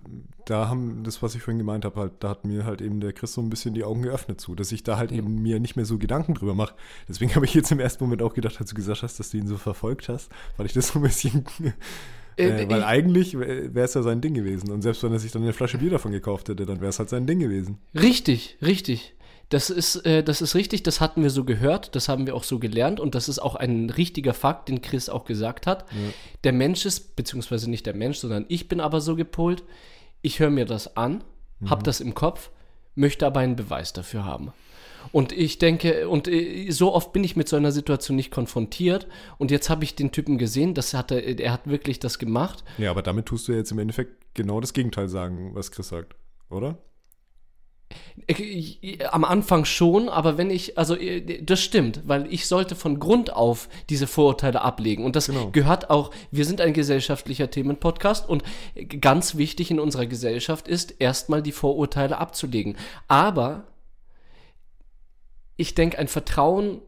[0.46, 3.14] da haben, das, was ich vorhin gemeint habe, halt, da hat mir halt eben der
[3.14, 5.76] Chris so ein bisschen die Augen geöffnet zu, dass ich da halt eben mir nicht
[5.76, 6.76] mehr so Gedanken drüber mache.
[7.10, 9.38] Deswegen habe ich jetzt im ersten Moment auch gedacht, als du gesagt hast, dass du
[9.38, 11.46] ihn so verfolgt hast, weil ich das so ein bisschen
[12.36, 14.72] Äh, Äh, weil ich- eigentlich wäre es ja sein Ding gewesen.
[14.72, 16.98] Und selbst wenn er sich dann eine Flasche Bier davon gekauft hätte, dann wäre es
[16.98, 17.78] halt sein Ding gewesen.
[17.94, 19.14] Richtig, richtig.
[19.54, 22.44] Das ist, äh, das ist richtig, das hatten wir so gehört, das haben wir auch
[22.44, 25.86] so gelernt und das ist auch ein richtiger Fakt, den Chris auch gesagt hat.
[26.44, 29.64] Der Mensch ist, beziehungsweise nicht der Mensch, sondern ich bin aber so gepolt,
[30.24, 31.24] ich höre mir das an,
[31.66, 32.50] hab das im Kopf,
[32.96, 34.54] möchte aber einen Beweis dafür haben.
[35.12, 39.06] Und ich denke, und äh, so oft bin ich mit so einer Situation nicht konfrontiert.
[39.38, 42.64] Und jetzt habe ich den Typen gesehen, das hat er, er hat wirklich das gemacht.
[42.80, 46.16] Ja, aber damit tust du jetzt im Endeffekt genau das Gegenteil sagen, was Chris sagt,
[46.50, 46.78] oder?
[49.12, 53.34] Am Anfang schon, aber wenn ich, also äh, das stimmt, weil ich sollte von Grund
[53.34, 55.04] auf diese Vorurteile ablegen.
[55.04, 55.50] Und das Genau.
[55.52, 58.44] gehört auch, wir sind ein gesellschaftlicher Themenpodcast und
[59.02, 62.76] ganz wichtig in unserer Gesellschaft ist, erstmal die Vorurteile abzulegen.
[63.08, 63.64] Aber
[65.58, 66.82] ich denke, ein Vertrauen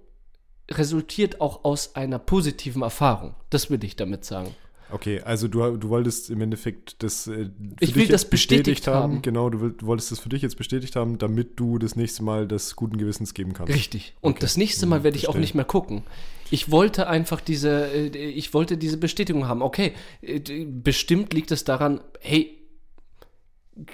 [0.69, 3.35] resultiert auch aus einer positiven Erfahrung.
[3.49, 4.55] Das will ich damit sagen.
[4.91, 7.27] Okay, also du, du wolltest im Endeffekt das.
[7.27, 9.21] Äh, für Ich dich will jetzt das bestätigt haben.
[9.21, 12.47] Genau, du, du wolltest das für dich jetzt bestätigt haben, damit du das nächste Mal
[12.47, 13.73] das guten Gewissens geben kannst.
[13.73, 14.13] Richtig.
[14.21, 14.41] Und Okay.
[14.41, 16.03] das nächste Mal werde ich auch nicht mehr gucken.
[16.51, 19.61] Ich wollte einfach diese, äh, ich wollte diese Bestätigung haben.
[19.63, 22.57] Okay, äh, bestimmt liegt es daran, hey,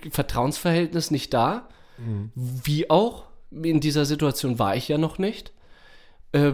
[0.09, 1.69] Vertrauensverhältnis nicht da.
[1.97, 2.31] Mhm.
[2.35, 5.53] Wie auch, in dieser Situation war ich ja noch nicht.
[6.33, 6.53] Äh,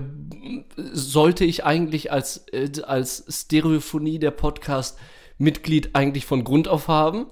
[0.75, 4.97] sollte ich eigentlich als, äh, als Stereophonie der Podcast
[5.37, 7.27] Mitglied eigentlich von Grund auf haben?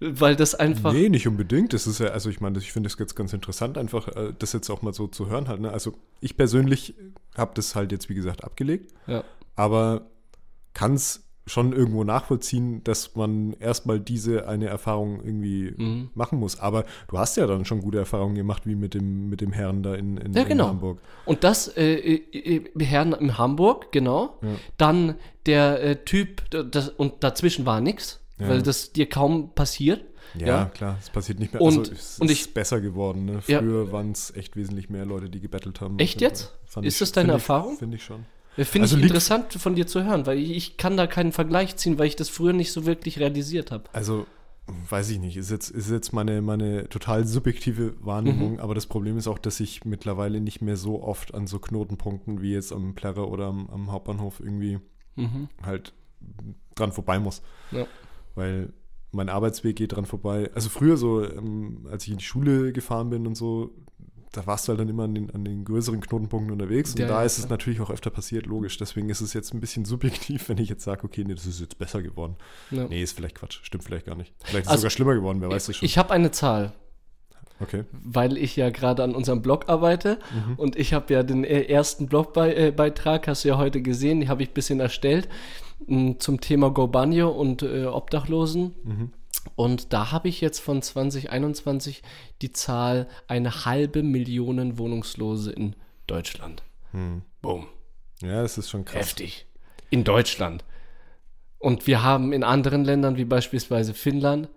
[0.00, 0.92] Weil das einfach.
[0.92, 1.72] Nee, nicht unbedingt.
[1.72, 4.52] Das ist ja, also ich meine, ich finde es jetzt ganz interessant, einfach äh, das
[4.52, 5.60] jetzt auch mal so zu hören halt.
[5.60, 5.72] Ne?
[5.72, 6.94] Also ich persönlich
[7.36, 9.24] habe das halt jetzt, wie gesagt, abgelegt, Ja.
[9.56, 10.06] aber
[10.72, 16.10] kann es schon irgendwo nachvollziehen, dass man erstmal diese eine Erfahrung irgendwie Mhm.
[16.14, 16.60] machen muss.
[16.60, 19.82] Aber du hast ja dann schon gute Erfahrungen gemacht, wie mit dem, mit dem Herrn
[19.82, 20.68] da in, in, Ja, in genau.
[20.68, 21.00] Hamburg.
[21.24, 24.38] Und das, äh, äh, äh, Herrn in Hamburg, genau.
[24.76, 25.14] Dann
[25.46, 28.48] der äh, Typ, das, und dazwischen war nichts, Ja.
[28.50, 30.04] weil das dir kaum passiert.
[30.38, 30.64] Ja, Ja.
[30.66, 31.62] klar, es passiert nicht mehr.
[31.62, 33.24] Und- also, es und ist ich- besser geworden.
[33.24, 33.40] Ne?
[33.46, 33.60] Ja.
[33.60, 35.98] Früher waren es echt wesentlich mehr Leute, die gebettelt haben.
[35.98, 36.54] Echt jetzt?
[36.66, 37.78] Fand Ist ich- das deine ich- Erfahrung?
[37.78, 38.26] Finde ich schon.
[38.64, 41.76] Finde Also ich interessant von dir zu hören, weil ich, ich kann da keinen Vergleich
[41.76, 43.84] ziehen, weil ich das früher nicht so wirklich realisiert habe.
[43.92, 44.26] Also,
[44.90, 48.60] weiß ich nicht, ist jetzt, ist jetzt meine, meine total subjektive Wahrnehmung, Mhm.
[48.60, 52.42] aber das Problem ist auch, dass ich mittlerweile nicht mehr so oft an so Knotenpunkten
[52.42, 54.78] wie jetzt am Plärrer oder am, am Hauptbahnhof irgendwie
[55.16, 55.48] Mhm.
[55.62, 55.92] halt
[56.74, 57.42] dran vorbei muss.
[57.72, 57.86] Ja.
[58.34, 58.72] Weil
[59.10, 60.50] mein Arbeitsweg geht dran vorbei.
[60.54, 63.70] Also früher so, ähm, als ich in die Schule gefahren bin und so,
[64.32, 66.92] da warst du halt dann immer an den, an den größeren Knotenpunkten unterwegs.
[66.92, 68.76] Und Ja, da ja, ist es natürlich auch öfter passiert, logisch.
[68.76, 71.60] Deswegen ist es jetzt ein bisschen subjektiv, wenn ich jetzt sage, okay, nee, das ist
[71.60, 72.36] jetzt besser geworden.
[72.70, 72.84] Ja.
[72.88, 73.60] Nee, ist vielleicht Quatsch.
[73.62, 74.34] Stimmt vielleicht gar nicht.
[74.44, 75.86] Vielleicht ist es Also- sogar schlimmer geworden, wer weiß das schon.
[75.86, 76.72] Ich habe eine Zahl,
[77.60, 77.84] okay.
[77.92, 80.54] weil ich ja gerade an unserem Blog arbeite Mhm.
[80.56, 84.42] und ich habe ja den äh, ersten Blogbeitrag, hast du ja heute gesehen, den habe
[84.42, 85.28] ich ein bisschen erstellt
[86.18, 88.74] zum Thema Gobanio und äh, Obdachlosen.
[88.84, 89.12] Mhm.
[89.54, 92.02] Und da habe ich jetzt von 2021
[92.42, 95.74] die Zahl eine halbe Million Wohnungslose in
[96.06, 96.62] Deutschland.
[96.92, 97.22] Hm.
[97.42, 97.66] Boom.
[98.22, 99.06] Ja, das ist schon krass.
[99.06, 99.46] Heftig.
[99.90, 100.64] In Deutschland.
[101.58, 104.48] Und wir haben in anderen Ländern, wie beispielsweise Finnland,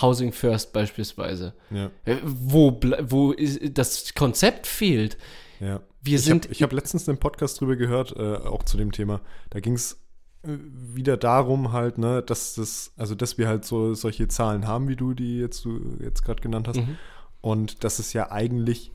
[0.00, 1.54] Housing First beispielsweise.
[1.70, 5.16] Ja, Äh, Wo, wo ist, das Konzept fehlt.
[5.60, 5.80] ja.
[6.00, 6.44] Wir ich sind.
[6.44, 9.20] Hab, ich habe letztens einen Podcast drüber gehört, äh, auch zu dem Thema.
[9.50, 10.00] Da ging es
[10.42, 14.96] wieder darum halt, ne, dass das, also dass wir halt so solche Zahlen haben, wie
[14.96, 16.78] du die jetzt du jetzt gerade genannt hast.
[16.78, 16.96] Mhm.
[17.40, 18.92] Und dass es ja eigentlich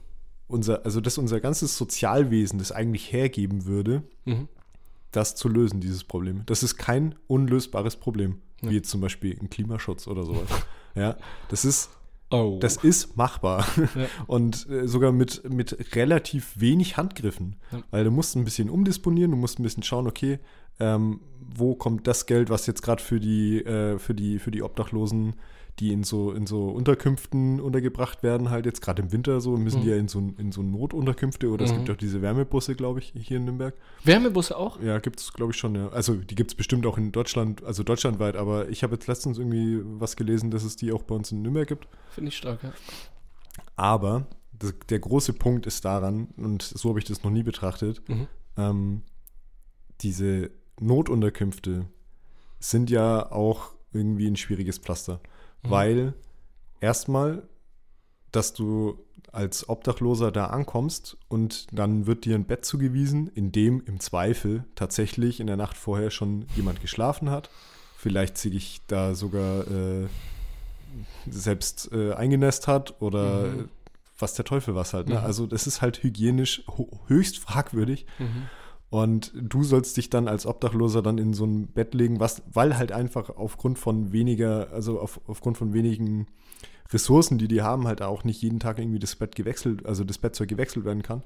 [0.47, 4.47] unser, also dass unser ganzes Sozialwesen das eigentlich hergeben würde, Mhm.
[5.12, 6.43] das zu lösen, dieses Problem.
[6.45, 10.47] Das ist kein unlösbares Problem, wie jetzt zum Beispiel ein Klimaschutz oder sowas.
[10.95, 11.17] ja,
[11.49, 11.89] das ist,
[12.34, 12.58] Oh.
[12.60, 13.65] das ist machbar.
[13.96, 14.08] Ja.
[14.26, 17.58] Und äh, sogar mit, mit relativ wenig Handgriffen.
[17.72, 17.84] Ja.
[17.91, 20.39] Weil du musst ein bisschen umdisponieren, du musst ein bisschen schauen, okay,
[20.80, 24.63] ähm, wo kommt das Geld, was jetzt gerade für die, äh, für die, für die
[24.63, 25.36] Obdachlosen,
[25.79, 29.82] die in so, in so Unterkünften untergebracht werden, halt jetzt gerade im Winter so, müssen
[29.82, 29.93] die Mhm.
[29.93, 31.78] ja in so, in so Notunterkünfte oder es Mhm.
[31.78, 33.74] gibt auch diese Wärmebusse, glaube ich, hier in Nürnberg.
[34.03, 34.80] Wärmebusse auch?
[34.82, 35.74] Ja, gibt es, glaube ich, schon.
[35.74, 35.89] Ja.
[35.89, 39.39] Also die gibt es bestimmt auch in Deutschland, also deutschlandweit, aber ich habe jetzt letztens
[39.39, 41.88] irgendwie was gelesen, dass es die auch bei uns in Nürnberg gibt.
[42.11, 42.71] Finde ich stark, ja.
[43.76, 48.07] Aber das, der große Punkt ist daran, und so habe ich das noch nie betrachtet,
[48.07, 48.28] Mhm.
[48.57, 49.01] ähm,
[50.01, 51.86] diese Notunterkünfte
[52.59, 55.19] sind ja auch irgendwie ein schwieriges Pflaster.
[55.64, 55.70] Mhm.
[55.70, 56.14] Weil
[56.82, 57.43] erstmal,
[58.32, 58.99] dass du
[59.32, 64.66] als Obdachloser da ankommst und dann wird dir ein Bett zugewiesen, in dem im Zweifel
[64.76, 67.49] tatsächlich in der Nacht vorher schon jemand geschlafen hat.
[67.97, 70.07] Vielleicht sich da sogar äh,
[71.30, 73.70] selbst äh, eingenässt hat oder Mhm.
[74.20, 75.07] was der Teufel was halt.
[75.07, 75.16] Ne?
[75.16, 75.26] Mhm.
[75.26, 76.64] Also das ist halt hygienisch
[77.07, 78.05] höchst fragwürdig.
[78.20, 78.47] Mhm.
[78.94, 82.78] Und du sollst dich dann als Obdachloser dann in so ein Bett legen, was, weil
[82.78, 86.28] halt einfach aufgrund von weniger, also auf, aufgrund von wenigen
[86.91, 90.20] Ressourcen, die die haben, halt auch nicht jeden Tag irgendwie das Bett gewechselt, also das
[90.20, 91.24] Bettzeug gewechselt werden kann.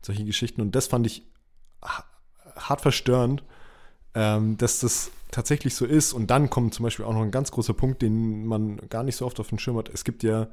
[0.00, 0.62] Solche Geschichten.
[0.62, 1.26] Und das fand ich
[2.56, 3.44] hart verstörend,
[4.14, 6.14] ähm, dass das tatsächlich so ist.
[6.14, 9.16] Und dann kommt zum Beispiel auch noch ein ganz großer Punkt, den man gar nicht
[9.16, 9.90] so oft auf dem Schirm hat.
[9.90, 10.48] Es gibt ja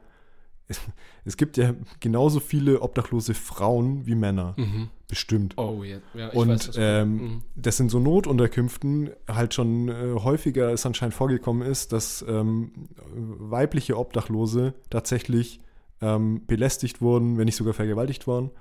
[1.26, 4.53] es gibt ja genauso viele obdachlose Frauen wie Männer.
[4.57, 4.89] Mhm.
[5.07, 5.57] Bestimmt.
[5.57, 5.99] Oh, ja.
[6.13, 7.41] ja und weiß, ähm, mhm.
[7.55, 13.97] das in so Notunterkünften halt schon äh, häufiger es anscheinend vorgekommen ist, dass ähm, weibliche
[13.97, 15.61] Obdachlose tatsächlich
[16.01, 18.51] ähm, belästigt wurden, wenn nicht sogar vergewaltigt worden,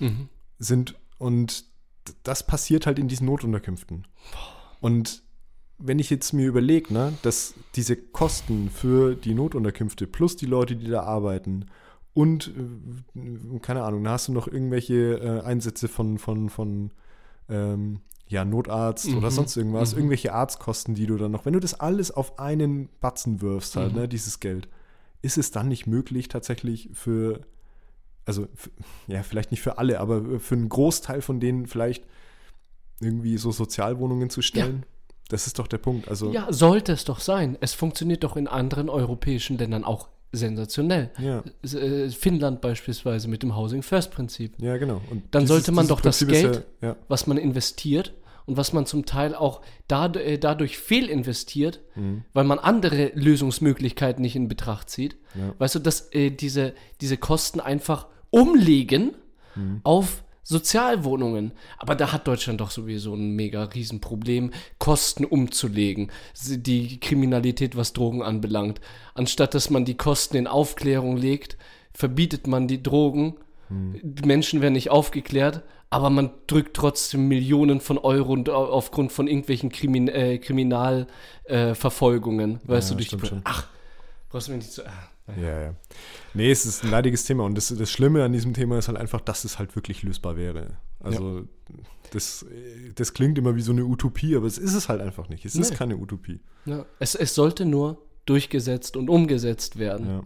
[0.00, 0.28] mhm.
[0.58, 0.96] sind.
[1.18, 1.64] Und
[2.24, 4.06] das passiert halt in diesen Notunterkünften.
[4.80, 5.23] Und
[5.78, 10.76] wenn ich jetzt mir überlege, ne, dass diese Kosten für die Notunterkünfte plus die Leute,
[10.76, 11.66] die da arbeiten
[12.14, 12.52] und,
[13.16, 16.92] äh, keine Ahnung, da hast du noch irgendwelche äh, Einsätze von, von, von
[17.48, 19.18] ähm, ja, Notarzt mhm.
[19.18, 19.98] oder sonst irgendwas, mhm.
[19.98, 23.92] irgendwelche Arztkosten, die du dann noch, wenn du das alles auf einen Batzen wirfst, halt,
[23.92, 24.00] mhm.
[24.00, 24.68] ne, dieses Geld,
[25.22, 27.40] ist es dann nicht möglich, tatsächlich für,
[28.24, 28.70] also, für,
[29.08, 32.04] ja, vielleicht nicht für alle, aber für einen Großteil von denen vielleicht
[33.00, 34.84] irgendwie so Sozialwohnungen zu stellen?
[34.84, 34.93] Ja.
[35.28, 36.08] Das ist doch der Punkt.
[36.08, 37.56] Also ja, sollte es doch sein.
[37.60, 41.10] Es funktioniert doch in anderen europäischen Ländern auch sensationell.
[41.18, 41.42] Ja.
[41.62, 44.54] Äh, Finnland beispielsweise mit dem Housing First Prinzip.
[44.58, 45.00] Ja, genau.
[45.10, 46.96] Und dann dieses, sollte man doch Prinzip das Geld, ja, ja.
[47.08, 48.12] was man investiert
[48.46, 52.24] und was man zum Teil auch äh, dadurch fehlinvestiert, mhm.
[52.32, 55.16] weil man andere Lösungsmöglichkeiten nicht in Betracht zieht.
[55.58, 59.14] Weißt du, dass äh, diese, diese Kosten einfach umlegen
[59.54, 59.80] mhm.
[59.82, 61.52] auf Sozialwohnungen.
[61.78, 66.12] Aber da hat Deutschland doch sowieso ein mega Riesenproblem, Kosten umzulegen.
[66.46, 68.80] Die Kriminalität, was Drogen anbelangt.
[69.14, 71.56] Anstatt dass man die Kosten in Aufklärung legt,
[71.92, 73.36] verbietet man die Drogen.
[73.68, 73.98] Hm.
[74.02, 79.70] Die Menschen werden nicht aufgeklärt, aber man drückt trotzdem Millionen von Euro aufgrund von irgendwelchen
[79.70, 82.56] Krimin äh, Kriminalverfolgungen.
[82.56, 83.26] Äh, weißt ja, du, durch die.
[83.26, 83.40] Schon.
[83.44, 83.66] Ach,
[84.28, 84.86] brauchst du mir nicht zu.
[84.86, 85.08] Ah.
[85.40, 85.74] Ja, ja.
[86.34, 88.98] Nee, es ist ein leidiges Thema und das, das Schlimme an diesem Thema ist halt
[88.98, 90.76] einfach, dass es halt wirklich lösbar wäre.
[91.00, 91.44] Also ja.
[92.10, 92.44] das,
[92.94, 95.44] das klingt immer wie so eine Utopie, aber es ist es halt einfach nicht.
[95.44, 95.62] Es nee.
[95.62, 96.40] ist keine Utopie.
[96.66, 96.84] Ja.
[96.98, 100.06] Es, es sollte nur durchgesetzt und umgesetzt werden.
[100.06, 100.24] Ja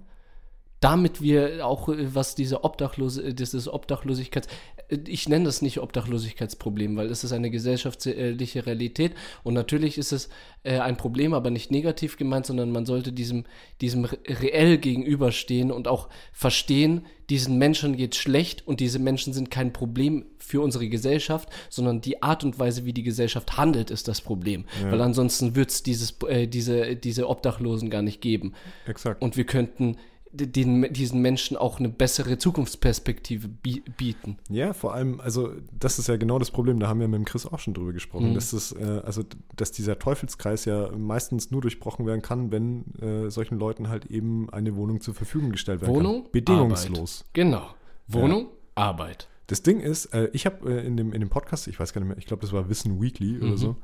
[0.80, 4.48] damit wir auch, äh, was diese Obdachlose, äh, dieses Obdachlosigkeits,
[4.88, 10.12] äh, ich nenne das nicht Obdachlosigkeitsproblem, weil es ist eine gesellschaftliche Realität und natürlich ist
[10.12, 10.28] es
[10.64, 13.44] ein Problem, aber nicht negativ gemeint, sondern man sollte diesem,
[13.80, 19.72] diesem reell gegenüberstehen und auch verstehen, diesen Menschen geht schlecht und diese Menschen sind kein
[19.72, 24.20] Problem für unsere Gesellschaft, sondern die Art und Weise, wie die Gesellschaft handelt, ist das
[24.20, 24.64] Problem.
[24.82, 24.90] Ja.
[24.90, 28.52] Weil ansonsten wird es äh, diese, diese Obdachlosen gar nicht geben.
[28.86, 29.22] Exakt.
[29.22, 29.96] Und wir könnten
[30.30, 34.38] den, diesen Menschen auch eine bessere Zukunftsperspektive bieten.
[34.48, 37.24] Ja, vor allem, also das ist ja genau das Problem, da haben wir mit dem
[37.24, 38.34] Chris auch schon drüber gesprochen, mhm.
[38.34, 39.24] dass das, äh, also
[39.56, 44.50] dass dieser Teufelskreis ja meistens nur durchbrochen werden kann, wenn äh, solchen Leuten halt eben
[44.50, 46.32] eine Wohnung zur Verfügung gestellt werden Wohnung, kann.
[46.32, 47.20] Bedingungslos.
[47.20, 47.34] Arbeit.
[47.34, 47.66] Genau.
[48.06, 48.48] Wohnung, ja.
[48.74, 49.28] Arbeit.
[49.48, 52.02] Das Ding ist, äh, ich habe äh, in, dem, in dem Podcast, ich weiß gar
[52.02, 53.42] nicht mehr, ich glaube, das war Wissen Weekly mhm.
[53.42, 53.76] oder so,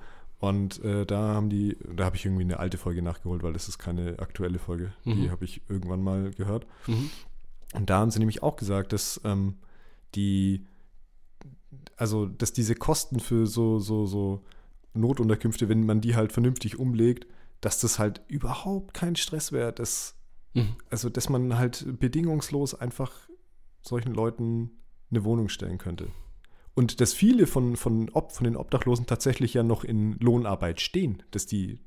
[0.44, 3.66] und äh, da haben die, da habe ich irgendwie eine alte Folge nachgeholt, weil das
[3.66, 4.92] ist keine aktuelle Folge.
[5.04, 5.22] Mhm.
[5.22, 6.66] Die habe ich irgendwann mal gehört.
[6.86, 7.08] Mhm.
[7.72, 9.54] Und da haben sie nämlich auch gesagt, dass ähm,
[10.14, 10.66] die,
[11.96, 14.44] also dass diese Kosten für so, so, so
[14.92, 17.26] Notunterkünfte, wenn man die halt vernünftig umlegt,
[17.62, 19.72] dass das halt überhaupt kein Stress wäre.
[19.72, 20.14] Dass,
[20.52, 20.76] mhm.
[20.90, 23.12] Also, dass man halt bedingungslos einfach
[23.80, 24.72] solchen Leuten
[25.10, 26.08] eine Wohnung stellen könnte.
[26.74, 31.22] Und dass viele von, von, Ob, von den Obdachlosen tatsächlich ja noch in Lohnarbeit stehen.
[31.30, 31.78] Dass die,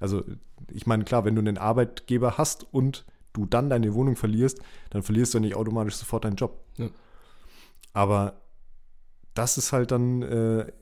[0.00, 0.24] also
[0.72, 4.60] ich meine, klar, wenn du einen Arbeitgeber hast und du dann deine Wohnung verlierst,
[4.90, 6.64] dann verlierst du nicht automatisch sofort deinen Job.
[6.78, 6.88] Ja.
[7.92, 8.40] Aber
[9.34, 10.72] das ist halt dann äh,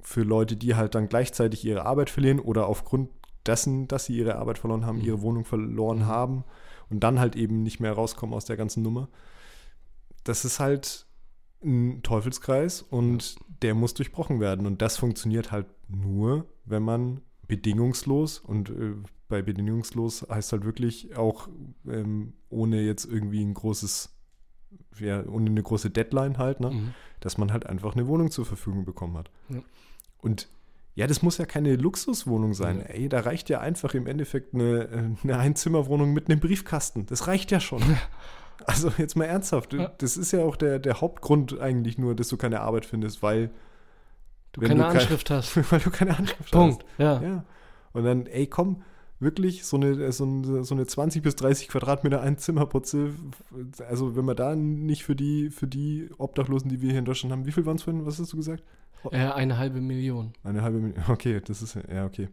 [0.00, 3.10] für Leute, die halt dann gleichzeitig ihre Arbeit verlieren oder aufgrund
[3.46, 5.04] dessen, dass sie ihre Arbeit verloren haben, mhm.
[5.04, 6.06] ihre Wohnung verloren mhm.
[6.06, 6.44] haben
[6.88, 9.08] und dann halt eben nicht mehr rauskommen aus der ganzen Nummer.
[10.24, 11.06] Das ist halt
[11.62, 14.66] ein Teufelskreis und der muss durchbrochen werden.
[14.66, 18.94] Und das funktioniert halt nur, wenn man bedingungslos und äh,
[19.28, 21.48] bei bedingungslos heißt halt wirklich auch
[21.86, 24.14] ähm, ohne jetzt irgendwie ein großes,
[24.98, 26.70] ja, ohne eine große Deadline halt, ne?
[26.70, 26.94] Mhm.
[27.20, 29.30] dass man halt einfach eine Wohnung zur Verfügung bekommen hat.
[29.48, 29.62] Ja.
[30.18, 30.48] Und
[30.94, 32.80] ja, das muss ja keine Luxuswohnung sein.
[32.80, 32.86] Ja.
[32.86, 37.06] Ey, da reicht ja einfach im Endeffekt eine, äh, eine Einzimmerwohnung mit einem Briefkasten.
[37.06, 37.82] Das reicht ja schon.
[38.66, 39.92] Also jetzt mal ernsthaft, ja.
[39.98, 43.50] das ist ja auch der, der Hauptgrund eigentlich nur, dass du keine Arbeit findest, weil
[44.52, 45.56] du keine du Anschrift kein, hast.
[45.72, 46.84] Weil du keine Anschrift Punkt.
[46.84, 47.02] hast.
[47.02, 47.22] Ja.
[47.22, 47.44] ja.
[47.92, 48.82] Und dann, ey, komm,
[49.20, 53.14] wirklich so eine, so eine, so eine 20 bis 30 Quadratmeter Einzimmerputze,
[53.88, 57.32] also wenn man da nicht für die, für die Obdachlosen, die wir hier in Deutschland
[57.32, 58.64] haben, wie viel waren es vorhin, was hast du gesagt?
[59.10, 60.32] Äh, eine halbe Million.
[60.42, 62.28] Eine halbe Million, okay, das ist, ja, okay.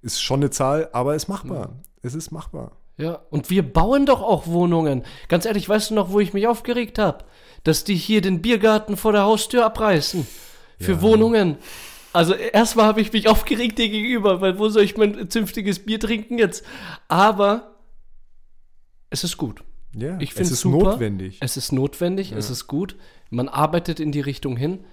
[0.00, 1.68] Ist schon eine Zahl, aber ist machbar.
[1.68, 1.82] Mhm.
[2.02, 2.72] Es ist machbar.
[2.98, 5.04] Ja, und wir bauen doch auch Wohnungen.
[5.28, 7.24] Ganz ehrlich, weißt du noch, wo ich mich aufgeregt habe?
[7.62, 10.26] Dass die hier den Biergarten vor der Haustür abreißen.
[10.80, 11.02] Für ja.
[11.02, 11.58] Wohnungen.
[12.12, 16.00] Also erstmal habe ich mich aufgeregt dir gegenüber, weil wo soll ich mein zünftiges Bier
[16.00, 16.64] trinken jetzt?
[17.06, 17.76] Aber
[19.10, 19.62] es ist gut.
[19.94, 20.90] Ja, ich es ist super.
[20.90, 21.38] notwendig.
[21.40, 22.36] Es ist notwendig, ja.
[22.36, 22.96] es ist gut.
[23.30, 24.84] Man arbeitet in die Richtung hin.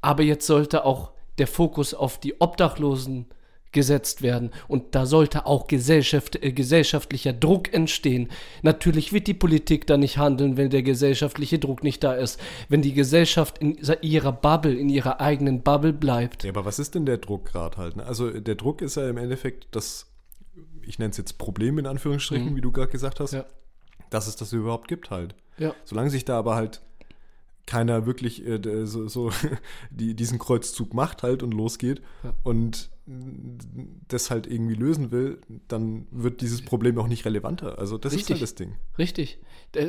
[0.00, 3.26] Aber jetzt sollte auch der Fokus auf die Obdachlosen
[3.72, 4.50] gesetzt werden.
[4.68, 8.28] Und da sollte auch Gesellschaft, äh, gesellschaftlicher Druck entstehen.
[8.62, 12.38] Natürlich wird die Politik da nicht handeln, wenn der gesellschaftliche Druck nicht da ist.
[12.68, 16.44] Wenn die Gesellschaft in ihrer Bubble, in ihrer eigenen Bubble bleibt.
[16.44, 17.96] Ja, aber was ist denn der Druck gerade halt?
[17.96, 18.04] Ne?
[18.04, 20.06] Also der Druck ist ja im Endeffekt das,
[20.82, 22.56] ich nenne es jetzt Problem in Anführungsstrichen, mhm.
[22.56, 23.44] wie du gerade gesagt hast, ja.
[24.10, 25.34] dass es das überhaupt gibt halt.
[25.58, 25.74] Ja.
[25.84, 26.82] Solange sich da aber halt
[27.66, 29.30] keiner wirklich äh, so, so
[29.90, 32.34] die, diesen Kreuzzug macht halt und losgeht ja.
[32.42, 37.78] und das halt irgendwie lösen will, dann wird dieses Problem auch nicht relevanter.
[37.78, 38.22] Also das Richtig.
[38.22, 38.76] ist halt das Ding.
[38.96, 39.38] Richtig.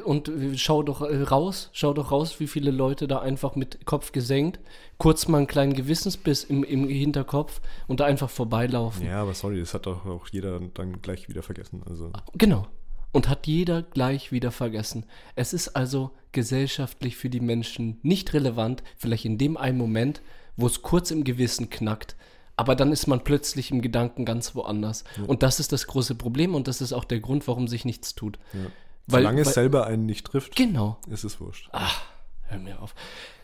[0.04, 4.14] Und schau doch äh, raus, schau doch raus, wie viele Leute da einfach mit Kopf
[4.14, 4.60] gesenkt,
[4.98, 9.06] kurz mal einen kleinen Gewissensbiss im, im Hinterkopf und da einfach vorbeilaufen.
[9.06, 11.84] Ja, aber sorry, das hat doch auch jeder dann gleich wieder vergessen.
[11.88, 12.12] Also.
[12.34, 12.68] Genau.
[13.12, 15.06] Und hat jeder gleich wieder vergessen.
[15.36, 20.24] Es ist also gesellschaftlich für die Menschen nicht relevant, vielleicht in dem einen Moment,
[20.58, 22.16] wo es kurz im Gewissen knackt,
[22.64, 25.04] aber dann ist man plötzlich im Gedanken ganz woanders.
[25.18, 25.26] Ja.
[25.26, 28.16] Und das ist das große Problem und das ist auch der Grund, warum sich nichts
[28.16, 28.40] tut.
[28.54, 28.60] Ja.
[29.06, 30.98] Weil, Solange es selber einen nicht trifft, genau.
[31.10, 31.68] ist es wurscht.
[31.74, 32.04] Ach,
[32.44, 32.96] hör mir auf.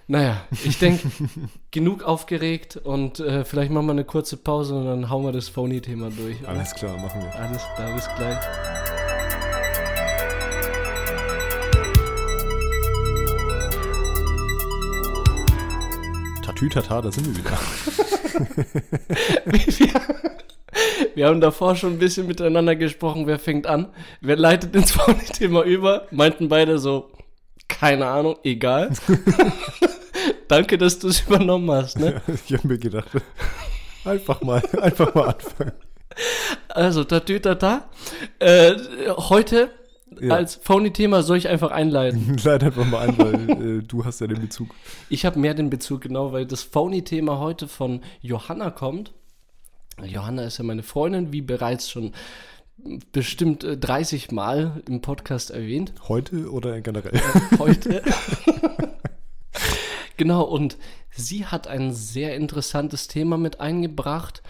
[0.07, 1.11] Naja, ich denke,
[1.72, 5.49] genug aufgeregt und äh, vielleicht machen wir eine kurze Pause und dann hauen wir das
[5.49, 6.39] Phony-Thema durch.
[6.39, 6.49] Oder?
[6.49, 7.36] Alles klar, machen wir.
[7.36, 8.39] Alles klar, bis gleich.
[16.41, 17.59] Tatütata, da sind wir wieder.
[19.45, 19.89] wir,
[21.15, 23.89] wir, haben davor schon ein bisschen miteinander gesprochen, wer fängt an,
[24.21, 24.97] wer leitet ins
[25.34, 27.11] Thema über, meinten beide so,
[27.67, 28.91] keine Ahnung, egal.
[30.47, 31.99] Danke, dass du es übernommen hast.
[31.99, 32.21] Ne?
[32.27, 33.09] Ich habe mir gedacht,
[34.03, 35.73] einfach mal, einfach mal anfangen.
[36.69, 37.89] Also, Tatütata.
[38.39, 38.75] Äh,
[39.07, 39.71] heute
[40.22, 40.36] ja.
[40.36, 42.38] als Phony-Thema soll ich einfach einleiten.
[42.43, 44.70] Leite einfach mal ein, weil äh, du hast ja den Bezug.
[45.09, 49.13] Ich habe mehr den Bezug, genau, weil das Phony-Thema heute von Johanna kommt.
[50.03, 52.13] Johanna ist ja meine Freundin, wie bereits schon
[53.11, 55.93] bestimmt 30 äh, Mal im Podcast erwähnt.
[56.07, 57.15] Heute oder generell?
[57.15, 58.03] Äh, heute.
[60.17, 60.78] genau, und
[61.11, 64.41] sie hat ein sehr interessantes Thema mit eingebracht.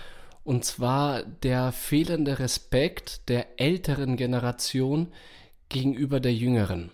[0.44, 5.10] Und zwar der fehlende Respekt der älteren Generation
[5.70, 6.90] gegenüber der jüngeren.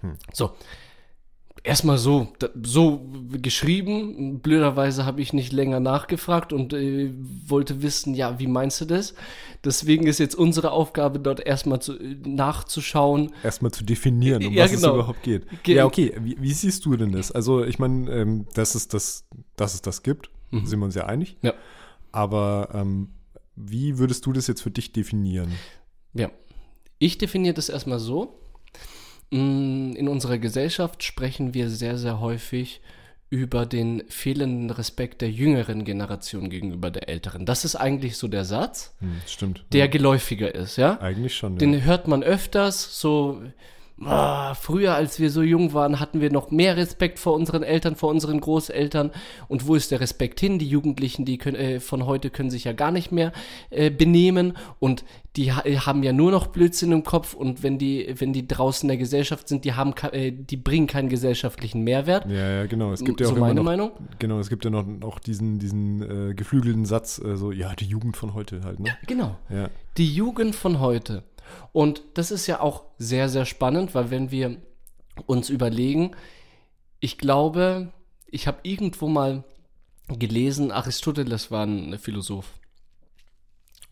[0.00, 0.16] Hm.
[0.32, 0.52] So,
[1.64, 2.28] erstmal so,
[2.62, 3.00] so
[3.32, 4.38] geschrieben.
[4.40, 7.12] Blöderweise habe ich nicht länger nachgefragt und äh,
[7.46, 9.14] wollte wissen, ja, wie meinst du das?
[9.64, 11.94] Deswegen ist jetzt unsere Aufgabe, dort erstmal zu,
[12.24, 13.32] nachzuschauen.
[13.42, 14.88] Erstmal zu definieren, um ja, was genau.
[14.88, 15.46] es überhaupt geht.
[15.62, 17.32] Ge ja, okay, wie, wie, siehst du denn das?
[17.32, 19.24] Also, ich meine, ähm, dass, es das,
[19.56, 20.66] dass es das gibt, mhm.
[20.66, 21.38] sind wir uns ja einig.
[21.42, 21.54] Ja.
[22.12, 23.08] Aber ähm,
[23.56, 25.52] wie würdest du das jetzt für dich definieren?
[26.12, 26.30] Ja,
[27.04, 28.40] ich definiere das erstmal so.
[29.30, 32.80] Mm, in unserer Gesellschaft sprechen wir sehr, sehr häufig
[33.30, 37.46] über den fehlenden Respekt der jüngeren Generation gegenüber der älteren.
[37.46, 39.86] Das ist eigentlich so der Satz, hm, stimmt, der ja.
[39.88, 41.00] geläufiger ist, ja?
[41.00, 41.58] Eigentlich schon.
[41.58, 41.80] Den ja.
[41.80, 43.42] hört man öfters, so
[44.02, 47.94] Ah, früher, als wir so jung waren, hatten wir noch mehr Respekt vor unseren Eltern,
[47.94, 49.12] vor unseren Großeltern.
[49.46, 50.58] Und wo ist der Respekt hin?
[50.58, 53.32] Die Jugendlichen, die können, äh, von heute können sich ja gar nicht mehr
[53.70, 55.04] äh, benehmen und
[55.36, 57.34] die ha haben ja nur noch Blödsinn im Kopf.
[57.34, 60.88] Und wenn die, wenn die draußen in der Gesellschaft sind, die haben, äh, die bringen
[60.88, 62.28] keinen gesellschaftlichen Mehrwert.
[62.28, 62.92] Ja, ja, genau.
[62.92, 63.92] Es gibt ja so auch meine noch, Meinung.
[64.18, 67.86] Genau, es gibt ja noch, noch diesen, diesen äh, geflügelten Satz, äh, so ja, die
[67.86, 68.80] Jugend von heute halt.
[68.80, 68.88] Ne?
[68.88, 69.36] Ja, genau.
[69.50, 69.70] Ja.
[69.96, 71.22] Die Jugend von heute.
[71.72, 74.56] Und das ist ja auch sehr, sehr spannend, weil wenn wir
[75.26, 76.12] uns überlegen,
[77.00, 77.92] ich glaube,
[78.26, 79.44] ich habe irgendwo mal
[80.08, 82.52] gelesen, Aristoteles war ein Philosoph.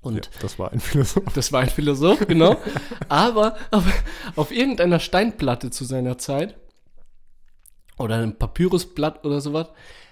[0.01, 1.25] Und ja, das war ein Philosoph.
[1.35, 2.57] Das war ein Philosoph, genau.
[3.09, 3.93] aber, aber
[4.37, 6.57] auf irgendeiner Steinplatte zu seiner Zeit
[7.99, 9.69] oder einem Papyrusblatt oder sowas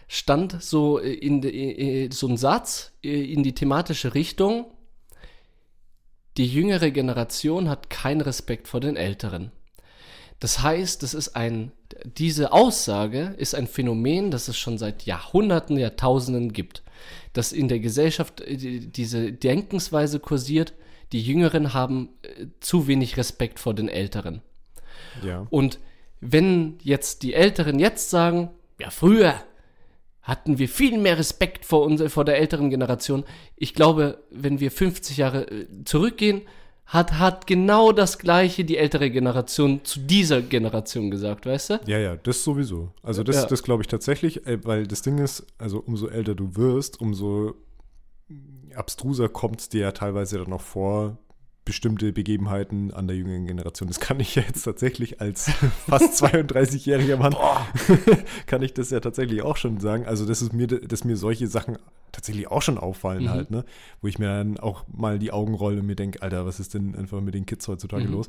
[0.07, 4.67] stand so in, in, so ein Satz in die thematische Richtung
[6.37, 9.51] die jüngere Generation hat keinen Respekt vor den Älteren.
[10.39, 11.71] Das heißt, das ist ein,
[12.05, 16.83] diese Aussage ist ein Phänomen, das es schon seit Jahrhunderten, Jahrtausenden gibt.
[17.33, 20.73] Dass in der Gesellschaft äh, die- diese Denkensweise kursiert,
[21.13, 24.41] die Jüngeren haben äh, zu wenig Respekt vor den Älteren.
[25.25, 25.47] Ja.
[25.51, 25.79] Und
[26.21, 29.35] wenn jetzt die Älteren jetzt sagen, ja, früher
[30.23, 33.25] hatten wir viel mehr Respekt vor, uns, vor der älteren Generation.
[33.57, 36.43] Ich glaube, wenn wir 50 Jahre äh, zurückgehen,
[36.87, 41.81] hat, hat genau das Gleiche die ältere Generation zu dieser Generation gesagt, weißt du?
[41.87, 42.93] Ja, ja, das sowieso.
[43.03, 43.47] Also das, Ja.
[43.47, 47.55] das glaube ich tatsächlich, äh, weil das Ding ist, also umso älter du wirst, umso
[48.75, 51.17] abstruser kommt es dir ja teilweise dann noch vor,
[51.71, 53.87] bestimmte Begebenheiten an der jüngeren Generation.
[53.87, 55.49] Das kann ich ja jetzt tatsächlich als
[55.89, 57.37] fast 32-jähriger Mann,
[58.47, 60.05] kann ich das ja tatsächlich auch schon sagen.
[60.05, 61.79] Also das ist mir, dass mir solche Sachen
[62.11, 63.31] tatsächlich auch schon auffallen Mhm.
[63.31, 63.65] halt, ne?
[64.03, 66.75] Wo ich mir dann auch mal die Augen rolle und mir denke, Alter, was ist
[66.75, 68.13] denn einfach mit den Kids heutzutage Mhm.
[68.15, 68.29] los?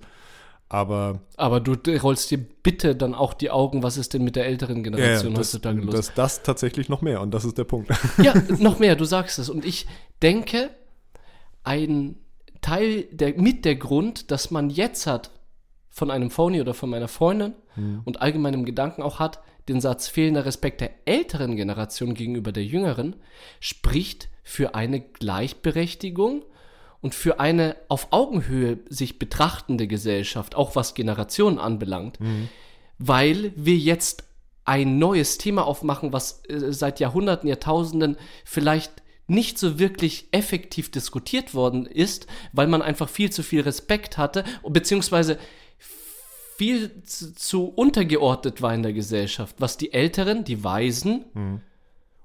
[0.69, 4.45] Aber Aber du rollst dir bitte dann auch die Augen, was ist denn mit der
[4.45, 5.95] älteren ja, ja, Generation das, heutzutage los?
[5.95, 7.89] das, das tatsächlich noch mehr und das ist der Punkt.
[8.21, 9.49] Ja, noch mehr, du sagst es.
[9.49, 9.87] Und ich
[10.21, 10.69] denke,
[11.63, 12.15] ein
[12.61, 15.31] Teil, der, mit der Grund, dass man jetzt hat,
[15.89, 17.53] von einem Phony oder von meiner Freundin
[18.05, 23.17] und allgemeinem Gedanken auch hat, den Satz fehlender Respekt der älteren Generation gegenüber der jüngeren,
[23.59, 26.43] spricht für eine Gleichberechtigung
[27.01, 32.19] und für eine auf Augenhöhe sich betrachtende Gesellschaft, auch was Generationen anbelangt
[33.01, 34.23] weil wir jetzt
[34.63, 39.00] ein neues Thema aufmachen, was äh, seit Jahrhunderten, Jahrtausenden vielleicht
[39.31, 44.43] nicht so wirklich effektiv diskutiert worden ist, weil man einfach viel zu viel Respekt hatte,
[44.67, 45.37] beziehungsweise
[46.57, 51.25] viel zu, zu untergeordnet war in der Gesellschaft, was die Älteren, die Weisen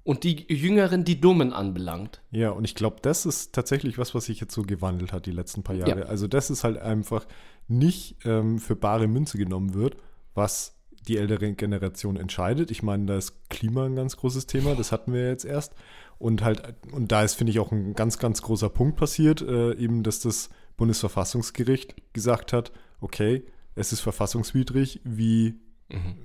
[0.06, 2.20] und die Jüngeren, die Dummen anbelangt.
[2.30, 5.32] Ja, und ich glaube, das ist tatsächlich was, was sich jetzt so gewandelt hat die
[5.32, 6.00] letzten paar Jahre.
[6.00, 6.06] Ja.
[6.06, 7.26] Also, das ist halt einfach
[7.66, 9.96] nicht ähm, für bare Münze genommen wird,
[10.34, 10.76] was
[11.08, 12.70] die ältere Generation entscheidet.
[12.70, 15.74] Ich meine, da ist Klima ein ganz großes Thema, das hatten wir jetzt erst.
[16.18, 19.74] Und halt, und da ist, finde ich, auch ein ganz, ganz großer Punkt passiert, äh,
[19.74, 23.44] eben, dass das Bundesverfassungsgericht gesagt hat, okay,
[23.74, 25.56] es ist verfassungswidrig, wie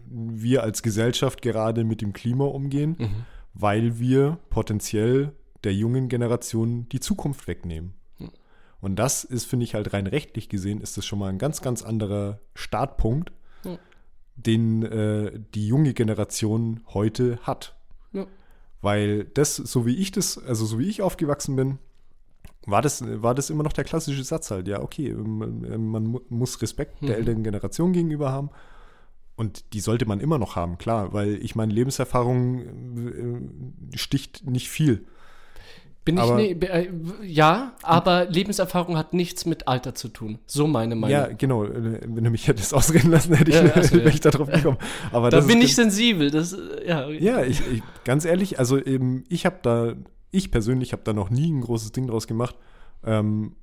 [0.08, 5.34] wir als Gesellschaft gerade mit dem Klima umgehen, weil wir potenziell
[5.64, 7.94] der jungen Generation die Zukunft wegnehmen.
[8.80, 11.62] Und das ist, finde ich, halt rein rechtlich gesehen, ist das schon mal ein ganz,
[11.62, 13.32] ganz anderer Startpunkt,
[14.36, 17.76] den äh, die junge Generation heute hat.
[18.12, 18.26] Ja.
[18.82, 21.78] Weil das, so wie ich das, also so wie ich aufgewachsen bin,
[22.66, 26.22] war das, war das immer noch der klassische Satz halt, ja, okay, man, man mu-
[26.30, 27.16] muss Respekt der Mhm.
[27.16, 28.50] älteren Generation gegenüber haben.
[29.36, 32.60] Und die sollte man immer noch haben, klar, weil ich meine, Lebenserfahrung
[33.94, 35.08] äh, sticht nicht viel.
[36.04, 36.90] Bin ich Aber- ne, be- äh,
[37.24, 40.40] ja, aber Lebenserfahrung hat nichts mit Alter zu tun.
[40.48, 41.12] So meine Meinung.
[41.16, 41.64] Ja, genau.
[41.70, 44.08] Wenn du mich hättest ausreden lassen, hätte ich, Ja, also, ja.
[44.08, 44.78] ich darauf gekommen.
[45.12, 46.32] Aber da das bin ich sensibel.
[46.32, 49.94] Das, ja, Ja, ich, ich ganz ehrlich, also eben, ich habe da,
[50.32, 52.56] ich persönlich habe da noch nie ein großes Ding draus gemacht,
[53.04, 53.56] ähm,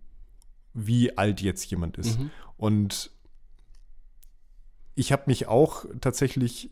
[0.74, 2.20] wie alt jetzt jemand ist.
[2.20, 2.30] Mhm.
[2.56, 3.10] Und
[4.94, 6.70] ich habe mich auch tatsächlich,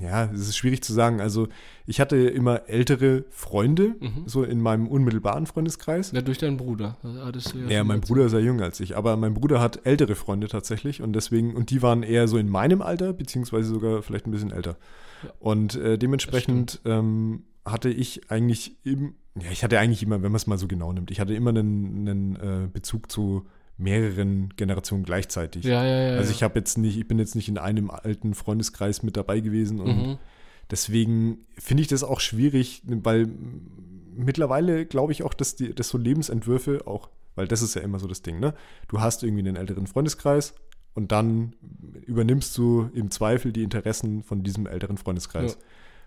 [0.00, 1.48] ja, es ist schwierig zu sagen, also
[1.86, 4.24] ich hatte immer ältere Freunde, Mhm.
[4.26, 6.12] so in meinem unmittelbaren Freundeskreis.
[6.12, 6.96] Ja, durch deinen Bruder.
[7.24, 8.00] Hattest Ja, schon mein.
[8.00, 11.54] Bruder ist ja jünger als ich, aber mein Bruder hat ältere Freunde tatsächlich und deswegen,
[11.54, 14.76] und die waren eher so in meinem Alter, beziehungsweise sogar vielleicht ein bisschen älter.
[15.22, 15.30] Ja.
[15.38, 20.36] Und äh, dementsprechend ähm, hatte ich eigentlich eben, ja, ich hatte eigentlich immer, wenn man
[20.36, 25.04] es mal so genau nimmt, ich hatte immer einen, einen äh, Bezug zu mehreren Generationen
[25.04, 25.64] gleichzeitig.
[25.64, 26.16] Ja, ja, ja.
[26.16, 29.40] Also ich habe jetzt nicht, ich bin jetzt nicht in einem alten Freundeskreis mit dabei
[29.40, 30.18] gewesen und Mhm.
[30.70, 33.28] Deswegen finde ich das auch schwierig, weil
[34.16, 37.98] mittlerweile glaube ich auch, dass, die, dass so Lebensentwürfe auch, weil das ist ja immer
[37.98, 38.54] so das Ding, ne?
[38.88, 40.54] Du hast irgendwie einen älteren Freundeskreis
[40.94, 41.54] und dann
[42.06, 45.52] übernimmst du im Zweifel die Interessen von diesem älteren Freundeskreis.
[45.52, 45.58] Ja.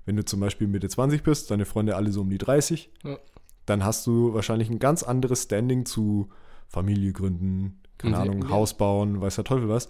[0.06, 3.20] Wenn du zum Beispiel Mitte 20 bist, deine Freunde alle so um die 30, Ja.
[3.66, 6.30] dann hast du wahrscheinlich ein ganz anderes Standing zu
[6.68, 8.50] Familie gründen, keine Ahnung, ja.
[8.50, 9.90] Haus bauen, weiß der Teufel was.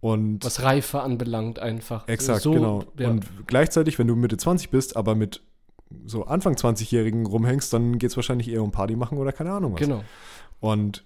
[0.00, 2.08] Und Was Reife anbelangt einfach.
[2.08, 2.84] Exakt, so, genau.
[2.98, 3.10] Ja.
[3.10, 5.42] Und gleichzeitig, wenn du Mitte 20 bist, aber mit
[6.06, 9.74] so Anfang 20-Jährigen rumhängst, dann geht es wahrscheinlich eher um Party machen oder keine Ahnung
[9.74, 9.80] was.
[9.80, 10.02] genau.
[10.60, 11.04] Und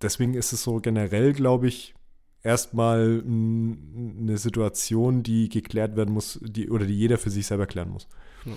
[0.00, 1.94] deswegen ist es so generell, glaube ich,
[2.42, 7.90] erstmal eine Situation, die geklärt werden muss, die, oder die jeder für sich selber klären
[7.90, 8.08] muss.
[8.44, 8.52] Ja.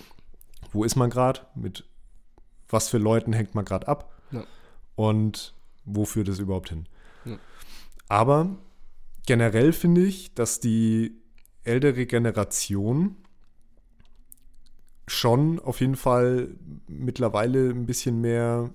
[0.71, 1.41] Wo ist man gerade?
[1.55, 1.83] Mit
[2.69, 4.11] was für Leuten hängt man gerade ab?
[4.31, 4.43] Ja.
[4.95, 5.54] Und
[5.85, 6.85] wo führt es überhaupt hin?
[7.25, 7.37] Ja.
[8.09, 8.57] Aber
[9.25, 11.15] generell finde ich, dass die
[11.63, 13.15] ältere Generation
[15.07, 16.55] schon auf jeden Fall
[16.87, 18.71] mittlerweile ein bisschen mehr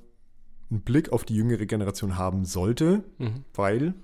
[0.71, 3.45] einen Blick auf die jüngere Generation haben sollte, Mhm.
[3.55, 3.95] weil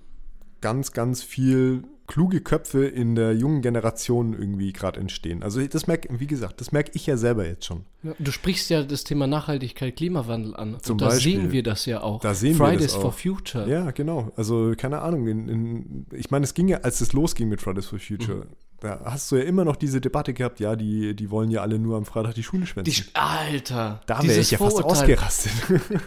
[0.67, 5.45] ganz, ganz viel kluge Köpfe in der jungen Generation irgendwie gerade entstehen.
[5.45, 7.85] Also das merke, wie gesagt, das merke ich ja selber jetzt schon.
[8.03, 10.79] Ja, du sprichst ja das Thema Nachhaltigkeit, Klimawandel an.
[10.83, 11.41] Zum und da Beispiel.
[11.41, 12.21] sehen wir das ja auch.
[12.21, 13.03] Da sehen wir Fridays das auch.
[13.03, 13.69] for Future.
[13.71, 14.33] Ja, genau.
[14.35, 15.29] Also keine Ahnung.
[15.29, 18.45] In, in, ich meine, es ging ja, als es losging mit Fridays for Future, Mhm.
[18.81, 21.79] da hast du ja immer noch diese Debatte gehabt, ja, die, die wollen ja alle
[21.79, 23.05] nur am Freitag die Schule schwänzen.
[23.05, 25.53] Die, Alter, da wäre ich ja fast ausgerastet.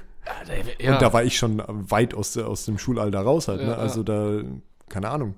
[0.80, 3.62] Ja, Und da war ich schon weit aus, aus dem Schulalter raus halt.
[3.62, 3.78] Ne?
[3.78, 4.42] Also da,
[4.88, 5.36] keine Ahnung.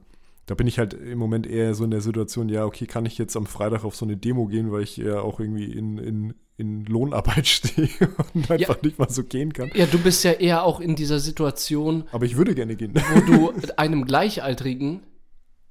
[0.48, 3.18] Da bin ich halt im Moment eher so in der Situation, ja, okay, kann ich
[3.18, 6.34] jetzt am Freitag auf so eine Demo gehen, weil ich ja auch irgendwie in, in,
[6.58, 7.90] in Lohnarbeit stehe
[8.34, 9.72] und einfach nicht mal so gehen kann.
[9.76, 12.94] ja, du bist ja eher auch in dieser Situation, Aber ich würde gerne gehen.
[12.94, 15.02] wo du einem Gleichaltrigen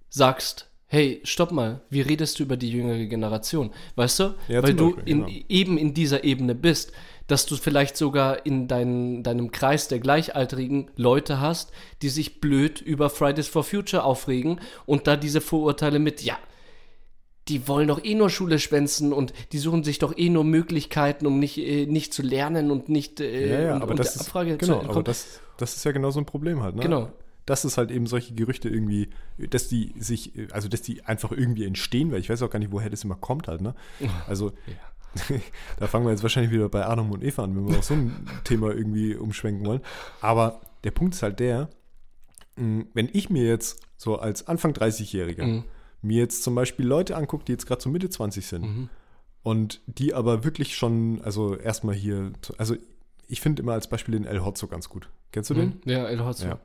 [0.09, 3.71] sagst, hey, stopp mal, wie redest du über die jüngere Generation?
[3.95, 4.35] Weißt du?
[4.49, 5.29] Ja, Weil du in, genau.
[5.49, 6.93] eben in dieser Ebene bist,
[7.31, 11.71] dass du vielleicht sogar in dein, deinem Kreis der gleichaltrigen Leute hast,
[12.03, 16.37] die sich blöd über Fridays for Future aufregen und da diese Vorurteile mit, ja,
[17.47, 21.27] die wollen doch eh nur Schule schwänzen und die suchen sich doch eh nur Möglichkeiten,
[21.27, 24.23] um nicht, äh, nicht zu lernen und nicht äh, Ja, ja, aber und das ist,
[24.23, 26.83] Abfrage genau, zu aber das, das ist ja genau so ein Problem halt, ne?
[26.83, 27.13] Genau.
[27.47, 29.09] Das ist halt eben solche Gerüchte irgendwie,
[29.39, 32.71] dass die sich, also dass die einfach irgendwie entstehen, weil ich weiß auch gar nicht,
[32.71, 33.75] woher das immer kommt halt, ne?
[34.29, 34.53] Also
[35.79, 37.95] da fangen wir jetzt wahrscheinlich wieder bei Adam und Eva an, wenn wir auf so
[37.95, 39.81] ein Thema irgendwie umschwenken wollen.
[40.21, 41.69] Aber der Punkt ist halt der,
[42.57, 45.65] wenn ich mir jetzt so als Anfang 30-Jähriger Mhm.
[46.03, 48.89] mir jetzt zum Beispiel Leute angucke, die jetzt gerade so Mitte 20 sind Mhm.
[49.43, 52.77] und die aber wirklich schon, also erstmal hier, also
[53.29, 55.09] ich finde immer als Beispiel den El Hotzo ganz gut.
[55.33, 55.81] Kennst du den?
[55.85, 55.91] Mhm.
[55.91, 56.47] Ja, El Hotzo.
[56.47, 56.59] Ja.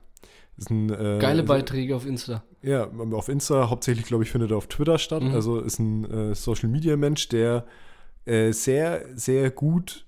[0.69, 2.43] Ein, äh, Geile also- Beiträge auf Insta.
[2.61, 5.21] ja, auf Insta, hauptsächlich, glaube ich, findet er auf Twitter statt.
[5.21, 5.31] Mhm.
[5.33, 7.65] Also ist ein äh, Social Media Mensch, der
[8.26, 10.05] äh, sehr, sehr gut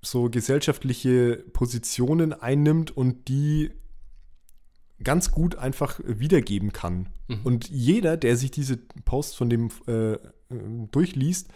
[0.00, 3.72] so gesellschaftliche Positionen einnimmt und die
[5.02, 7.08] ganz gut einfach wiedergeben kann.
[7.28, 7.40] Mhm.
[7.44, 10.18] Und jeder, der sich diese Posts von dem äh, äh,
[10.90, 11.48] durchliest,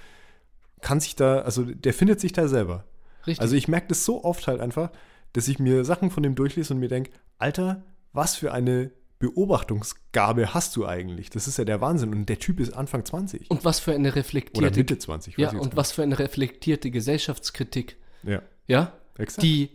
[0.80, 2.84] kann sich da, also der findet sich da selber.
[3.26, 3.40] Richtig.
[3.40, 4.90] Also ich merke das so oft halt einfach,
[5.32, 8.90] dass ich mir Sachen von dem durchlese und mir denke, Alter, was für eine
[9.22, 11.30] Beobachtungsgabe hast du eigentlich?
[11.30, 12.12] Das ist ja der Wahnsinn.
[12.12, 13.48] Und der Typ ist Anfang 20.
[13.52, 15.38] und was für eine Oder reflektierte Mitte 20.
[15.38, 19.44] ja, und was für eine reflektierte Gesellschaftskritik, ja, Ja, exakt.
[19.44, 19.70] die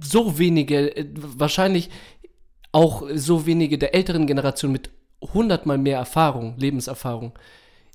[0.00, 1.90] so wenige, äh, wahrscheinlich
[2.72, 4.90] auch so wenige der älteren Generation mit
[5.20, 7.38] hundertmal mehr Erfahrung, Lebenserfahrung.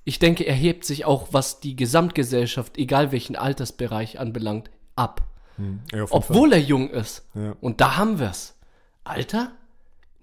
[0.05, 5.27] Ich denke, er hebt sich auch, was die Gesamtgesellschaft, egal welchen Altersbereich anbelangt, ab.
[5.57, 5.81] Hm.
[5.91, 7.27] Ja, Obwohl er jung ist.
[7.33, 7.57] Ja.
[7.59, 8.55] Und da haben wir's.
[9.03, 9.51] Alter?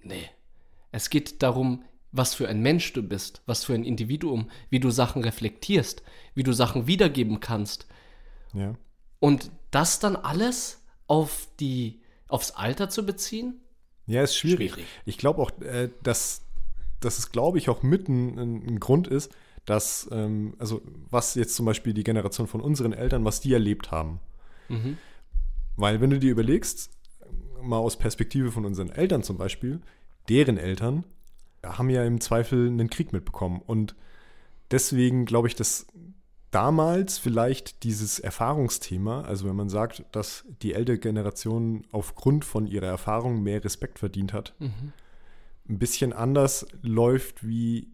[0.05, 0.29] Nee.
[0.91, 4.89] Es geht darum, was für ein Mensch du bist, was für ein Individuum, wie du
[4.89, 6.03] Sachen reflektierst,
[6.33, 7.87] wie du Sachen wiedergeben kannst.
[8.53, 8.75] Ja.
[9.19, 13.59] Und das dann alles auf die, aufs Alter zu beziehen?
[14.07, 14.73] Ja, ist schwierig.
[14.73, 14.87] Schwierig.
[15.05, 16.43] Ich glaube auch, äh, dass,
[17.01, 19.31] dass es, glaube ich, auch mit ein, ein, ein Grund ist,
[19.65, 23.91] dass, ähm, also was jetzt zum Beispiel die Generation von unseren Eltern, was die erlebt
[23.91, 24.19] haben.
[24.69, 24.97] Mhm.
[25.75, 26.94] Weil wenn du dir überlegst,
[27.65, 29.81] mal aus Perspektive von unseren Eltern zum Beispiel,
[30.29, 31.03] deren Eltern
[31.63, 33.61] haben ja im Zweifel einen Krieg mitbekommen.
[33.65, 33.95] Und
[34.71, 35.87] deswegen glaube ich, dass
[36.51, 42.87] damals vielleicht dieses Erfahrungsthema, also wenn man sagt, dass die ältere Generation aufgrund von ihrer
[42.87, 44.93] Erfahrung mehr Respekt verdient hat, Mhm.
[45.67, 47.89] ein bisschen anders läuft wie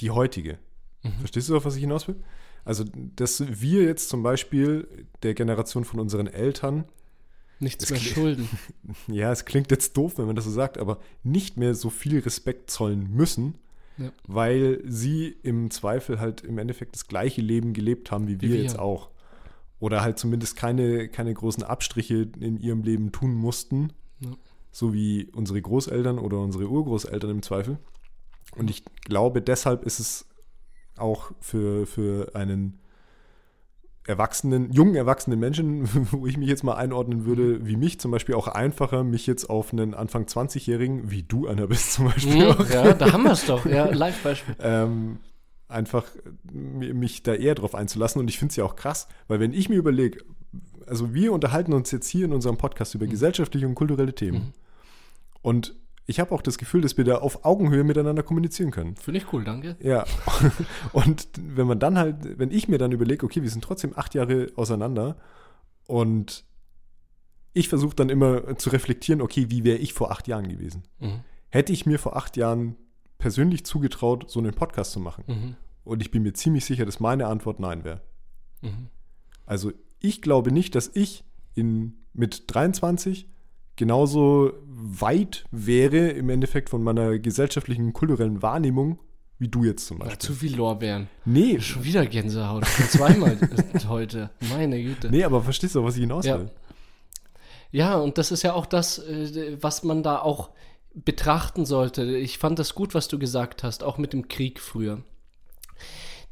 [0.00, 0.58] die heutige.
[1.02, 1.12] Mhm.
[1.20, 2.16] Verstehst du, auf was ich hinaus will?
[2.64, 2.84] Also,
[3.16, 6.84] dass wir jetzt zum Beispiel der Generation von unseren Eltern,
[7.60, 8.48] Nichts Das mehr klingt- schulden.
[9.06, 12.18] ja, es klingt jetzt doof, wenn man das so sagt, aber nicht mehr so viel
[12.20, 13.54] Respekt zollen müssen,
[13.98, 14.10] Ja.
[14.26, 18.62] weil sie im Zweifel halt im Endeffekt das gleiche Leben gelebt haben wie wir, wir.
[18.62, 19.10] jetzt auch.
[19.78, 24.30] Oder halt zumindest keine, keine großen Abstriche in ihrem Leben tun mussten, Ja.
[24.72, 27.78] so wie unsere Großeltern oder unsere Urgroßeltern im Zweifel.
[28.56, 30.26] Und ich glaube, deshalb ist es
[30.96, 32.78] auch für, für einen
[34.06, 38.34] erwachsenen, jungen erwachsenen Menschen, wo ich mich jetzt mal einordnen würde, wie mich zum Beispiel
[38.34, 42.50] auch einfacher, mich jetzt auf einen Anfang 20-Jährigen, wie du einer bist zum Beispiel Mhm,
[42.50, 43.64] auch, ja, da haben wir es doch.
[43.66, 44.56] Ja, Live-Beispiel.
[44.60, 45.18] ähm,
[45.68, 46.04] einfach
[46.50, 48.20] mi- mich da eher drauf einzulassen.
[48.20, 50.24] Und ich finde es ja auch krass, weil wenn ich mir überlege,
[50.86, 54.38] also wir unterhalten uns jetzt hier in unserem Podcast über gesellschaftliche und kulturelle Themen.
[54.38, 54.52] Mhm.
[55.42, 55.74] Und
[56.10, 58.96] ich habe auch das Gefühl, dass wir da auf Augenhöhe miteinander kommunizieren können.
[58.96, 59.76] Finde ich cool, danke.
[59.80, 60.04] Ja.
[60.92, 64.16] Und wenn man dann halt, wenn ich mir dann überlege, okay, wir sind trotzdem acht
[64.16, 65.16] Jahre auseinander
[65.86, 66.44] und
[67.52, 70.82] ich versuche dann immer zu reflektieren, okay, wie wäre ich vor acht Jahren gewesen?
[70.98, 71.20] Mhm.
[71.48, 72.76] Hätte ich mir vor acht Jahren
[73.18, 75.24] persönlich zugetraut, so einen Podcast zu machen?
[75.28, 75.56] Mhm.
[75.84, 78.00] Und ich bin mir ziemlich sicher, dass meine Antwort nein wäre.
[78.62, 78.88] Mhm.
[79.46, 83.28] Also ich glaube nicht, dass ich in, mit 23
[83.80, 88.98] genauso weit wäre im Endeffekt von meiner gesellschaftlichen, kulturellen Wahrnehmung,
[89.38, 90.18] wie du jetzt zum Ach, Beispiel.
[90.18, 91.08] zu viel Lorbeeren.
[91.24, 92.66] Nee, Schon wieder Gänsehaut.
[92.66, 93.38] Zweimal
[93.88, 94.28] heute.
[94.50, 95.08] Meine Güte.
[95.10, 96.38] nee, aber verstehst du, was ich hinaus Ja.
[96.40, 96.50] will?
[97.72, 100.50] Ja, und das ist ja auch das, äh, was man da auch
[100.94, 102.04] betrachten sollte.
[102.16, 105.02] Ich fand das gut, was du gesagt hast, auch mit dem Krieg früher.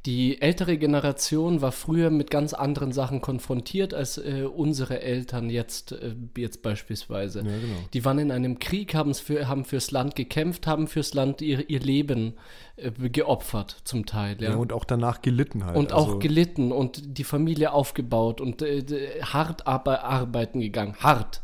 [0.08, 5.92] Die ältere Generation war früher mit ganz anderen Sachen konfrontiert als äh, unsere Eltern jetzt,
[5.92, 7.40] äh, jetzt beispielsweise.
[7.40, 7.76] Ja, genau.
[7.92, 11.80] Die waren in einem Krieg, für, haben fürs Land gekämpft, haben fürs Land ihr, ihr
[11.80, 12.38] Leben
[12.76, 14.38] äh, geopfert, zum Teil.
[14.40, 14.54] Ja.
[14.54, 15.76] und auch danach gelitten halt.
[15.76, 20.94] Und also, auch gelitten und die Familie aufgebaut und äh, hart arbe arbeiten gegangen.
[21.00, 21.42] Hart.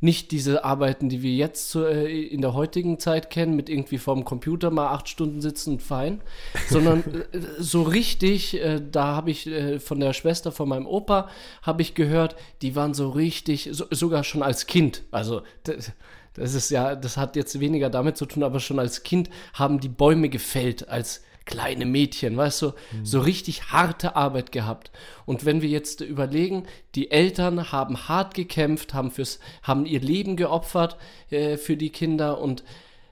[0.00, 3.98] Nicht diese Arbeiten, die wir jetzt so, äh, in der heutigen Zeit kennen, mit irgendwie
[3.98, 6.20] vorm Computer mal acht Stunden sitzen und fein,
[6.68, 7.00] sondern
[7.32, 11.28] äh, so richtig, äh, da habe ich äh, von der Schwester von meinem Opa,
[11.62, 15.92] habe ich gehört, die waren so richtig, so, sogar schon als Kind, also das,
[16.34, 19.80] das ist ja, das hat jetzt weniger damit zu tun, aber schon als Kind haben
[19.80, 22.72] die Bäume gefällt, als kleine Mädchen, weißt du,
[23.02, 24.90] so richtig harte Arbeit gehabt.
[25.26, 30.36] Und wenn wir jetzt überlegen, die Eltern haben hart gekämpft, haben fürs, haben ihr Leben
[30.36, 30.96] geopfert
[31.30, 32.62] äh, für die Kinder und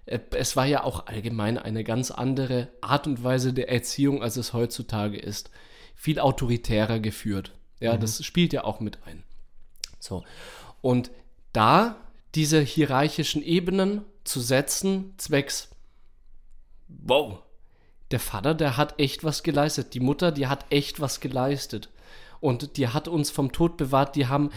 [0.06, 4.36] äh, es war ja auch allgemein eine ganz andere Art und Weise der Erziehung, als
[4.36, 5.50] es heutzutage ist.
[5.94, 7.52] Viel autoritärer geführt.
[7.80, 9.24] Ja, das spielt ja auch mit ein.
[9.98, 10.24] So.
[10.80, 11.10] Und
[11.52, 11.96] da
[12.34, 15.70] diese hierarchischen Ebenen zu setzen, zwecks,
[16.88, 17.42] wow,
[18.10, 19.94] der Vater, der hat echt was geleistet.
[19.94, 21.90] Die Mutter, die hat echt was geleistet.
[22.40, 24.16] Und die hat uns vom Tod bewahrt.
[24.16, 24.50] Die haben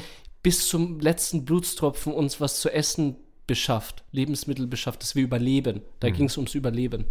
[0.44, 5.82] bis zum letzten Blutstropfen uns was zu essen beschafft, Lebensmittel beschafft, dass wir überleben.
[6.00, 7.06] Da ging es ums Überleben.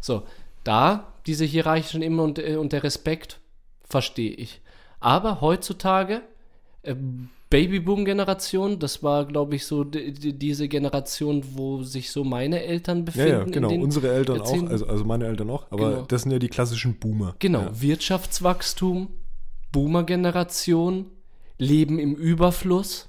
[0.00, 0.26] So,
[0.64, 3.38] da diese hierarchischen Ebenen und, äh, und der Respekt
[3.88, 4.60] verstehe ich.
[5.00, 6.22] Aber heutzutage,
[6.82, 6.94] äh,
[7.50, 12.98] Babyboom-Generation, das war, glaube ich, so die, die, diese Generation, wo sich so meine Eltern
[12.98, 13.28] ja, befinden.
[13.28, 13.72] ja, in genau.
[13.74, 14.68] Unsere Eltern auch, Jahrzehnten.
[14.72, 16.02] also, also meine Eltern auch, aber Genau.
[16.06, 17.34] das sind ja die klassischen Boomer.
[17.40, 17.80] Genau, Ja.
[17.82, 19.08] Wirtschaftswachstum,
[19.72, 21.06] Boomer-Generation,
[21.58, 23.08] Leben im Überfluss,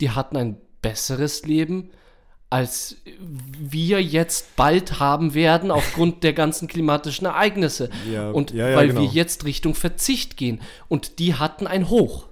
[0.00, 1.90] die hatten ein besseres Leben,
[2.50, 2.96] als
[3.60, 7.90] wir jetzt bald haben werden aufgrund der ganzen klimatischen Ereignisse.
[8.12, 9.02] Ja, Und ja, ja, weil genau.
[9.02, 10.60] wir jetzt Richtung Verzicht gehen.
[10.88, 12.26] Und die hatten ein Hoch.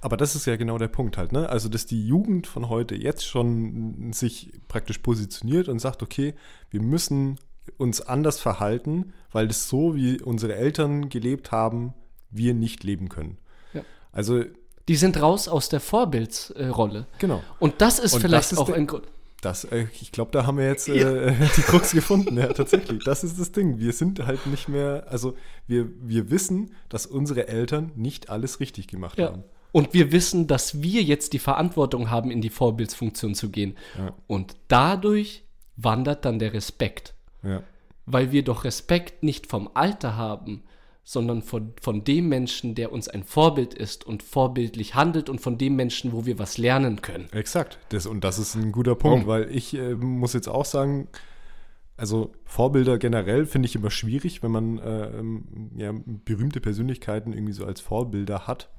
[0.00, 1.48] Aber das ist ja genau der Punkt halt, ne?
[1.48, 6.34] Also, dass die Jugend von heute jetzt schon sich praktisch positioniert und sagt, okay,
[6.70, 7.38] wir müssen
[7.76, 11.92] uns anders verhalten, weil das so, wie unsere Eltern gelebt haben,
[12.30, 13.36] wir nicht leben können.
[13.74, 13.82] Ja.
[14.12, 14.42] Also,
[14.88, 17.06] Die sind raus aus der Vorbildsrolle.
[17.18, 17.42] genau.
[17.58, 19.06] Und das ist Und vielleicht das ist auch ein Grund.
[19.42, 23.04] Das, äh, ich glaube, da haben wir jetzt äh, die Krux gefunden, ja, tatsächlich.
[23.04, 23.78] Das ist das Ding.
[23.78, 25.34] Wir sind halt nicht mehr, also
[25.66, 29.28] wir, wir wissen, dass unsere Eltern nicht alles richtig gemacht Ja.
[29.28, 29.44] haben.
[29.72, 33.76] Und wir wissen, dass wir jetzt die Verantwortung haben, in die Vorbildsfunktion zu gehen.
[33.98, 34.14] Ja.
[34.26, 35.44] Und dadurch
[35.76, 37.14] wandert dann der Respekt.
[37.42, 37.62] Ja.
[38.06, 40.62] Weil wir doch Respekt nicht vom Alter haben,
[41.04, 45.58] sondern von, von dem Menschen, der uns ein Vorbild ist und vorbildlich handelt und von
[45.58, 47.28] dem Menschen, wo wir was lernen können.
[47.32, 47.78] Exakt.
[47.88, 49.26] Das, und das ist ein guter Punkt, Punkt.
[49.26, 51.08] weil ich äh, muss jetzt auch sagen,
[52.00, 55.92] also Vorbilder generell finde ich immer schwierig, wenn man äh, ähm, ja,
[56.24, 58.70] berühmte Persönlichkeiten irgendwie so als Vorbilder hat,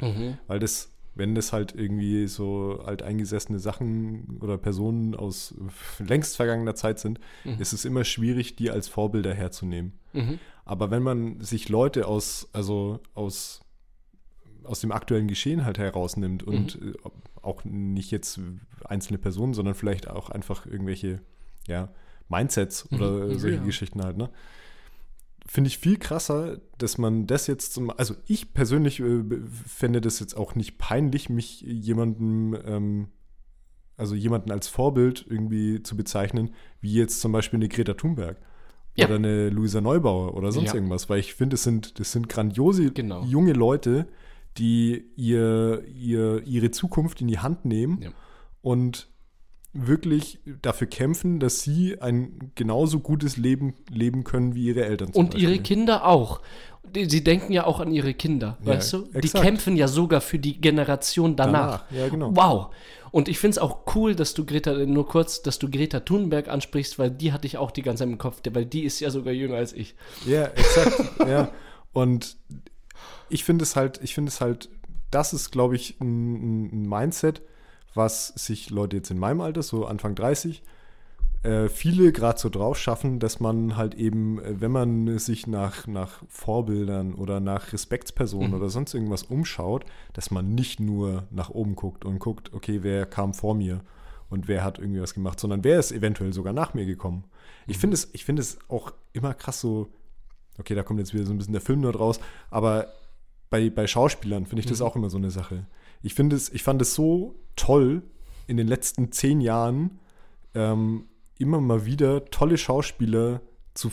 [0.48, 5.54] weil das, wenn das halt irgendwie so alteingesessene Sachen oder Personen aus
[6.00, 7.20] längst vergangener Zeit sind,
[7.60, 9.94] ist es immer schwierig, die als Vorbilder herzunehmen.
[10.66, 13.62] Aber wenn man sich Leute aus, also aus
[14.64, 16.94] aus dem aktuellen Geschehen halt herausnimmt und äh,
[17.42, 18.40] auch nicht jetzt
[18.86, 21.22] einzelne Personen, sondern vielleicht auch einfach irgendwelche,
[21.68, 21.90] ja,
[22.30, 23.64] Mindsets oder Mhm, solche ja.
[23.64, 24.30] Geschichten halt, ne?
[25.48, 29.24] Finde ich viel krasser, dass man das jetzt zum, also ich persönlich äh,
[29.68, 33.08] fände das jetzt auch nicht peinlich, mich jemandem, ähm,
[33.98, 38.38] also jemanden als Vorbild irgendwie zu bezeichnen, wie jetzt zum Beispiel eine Greta Thunberg
[38.96, 39.08] Ja.
[39.08, 40.76] oder eine Luisa Neubauer oder sonst Ja.
[40.76, 43.24] irgendwas, weil ich finde, das sind, das sind grandiose Genau.
[43.24, 44.08] junge Leute,
[44.58, 48.10] die ihr, ihr, ihre Zukunft in die Hand nehmen Ja.
[48.62, 49.10] und
[49.74, 55.10] wirklich dafür kämpfen, dass sie ein genauso gutes Leben leben können wie ihre Eltern.
[55.14, 55.64] Und ihre Beispiel.
[55.64, 56.42] Kinder auch.
[56.96, 58.98] Die- Sie denken ja auch an ihre Kinder, Ja, weißt du?
[59.14, 59.46] Die exakt.
[59.46, 61.86] kämpfen ja sogar für die Generation danach.
[61.90, 62.36] Danach, ja, genau.
[62.36, 62.74] Wow.
[63.12, 66.48] Und ich finde es auch cool, dass du Greta, nur kurz, dass du Greta Thunberg
[66.50, 69.10] ansprichst, weil die hatte ich auch die ganze Zeit im Kopf, weil die ist ja
[69.10, 69.96] sogar jünger als ich.
[70.26, 71.02] Ja, exakt.
[71.28, 71.52] ja.
[71.94, 72.38] Und
[73.30, 74.70] ich finde es halt, ich finde es halt,
[75.12, 77.42] das ist, glaube ich, ein, ein Mindset,
[77.94, 80.64] was sich Leute jetzt in meinem Alter, so Anfang 30,
[81.44, 85.88] äh, viele gerade so drauf schaffen, dass man halt eben, äh, wenn man sich nach,
[85.88, 89.84] nach Vorbildern oder nach Respektspersonen oder sonst irgendwas umschaut,
[90.14, 93.82] dass man nicht nur nach oben guckt und guckt, okay, wer kam vor mir
[94.30, 97.24] und wer hat irgendwie was gemacht, sondern wer ist eventuell sogar nach mir gekommen.
[97.68, 99.90] Ich finde es, ich finde es auch immer krass so,
[100.60, 102.20] okay, da kommt jetzt wieder so ein bisschen der Film nur raus,
[102.52, 102.88] aber
[103.50, 104.86] bei, bei Schauspielern finde ich das Mhm.
[104.86, 105.66] auch immer so eine Sache.
[106.04, 108.02] Ich finde es, ich fand es so toll
[108.48, 110.00] in den letzten zehn Jahren,
[110.56, 111.06] ähm,
[111.38, 113.42] immer mal wieder tolle Schauspieler
[113.74, 113.92] zu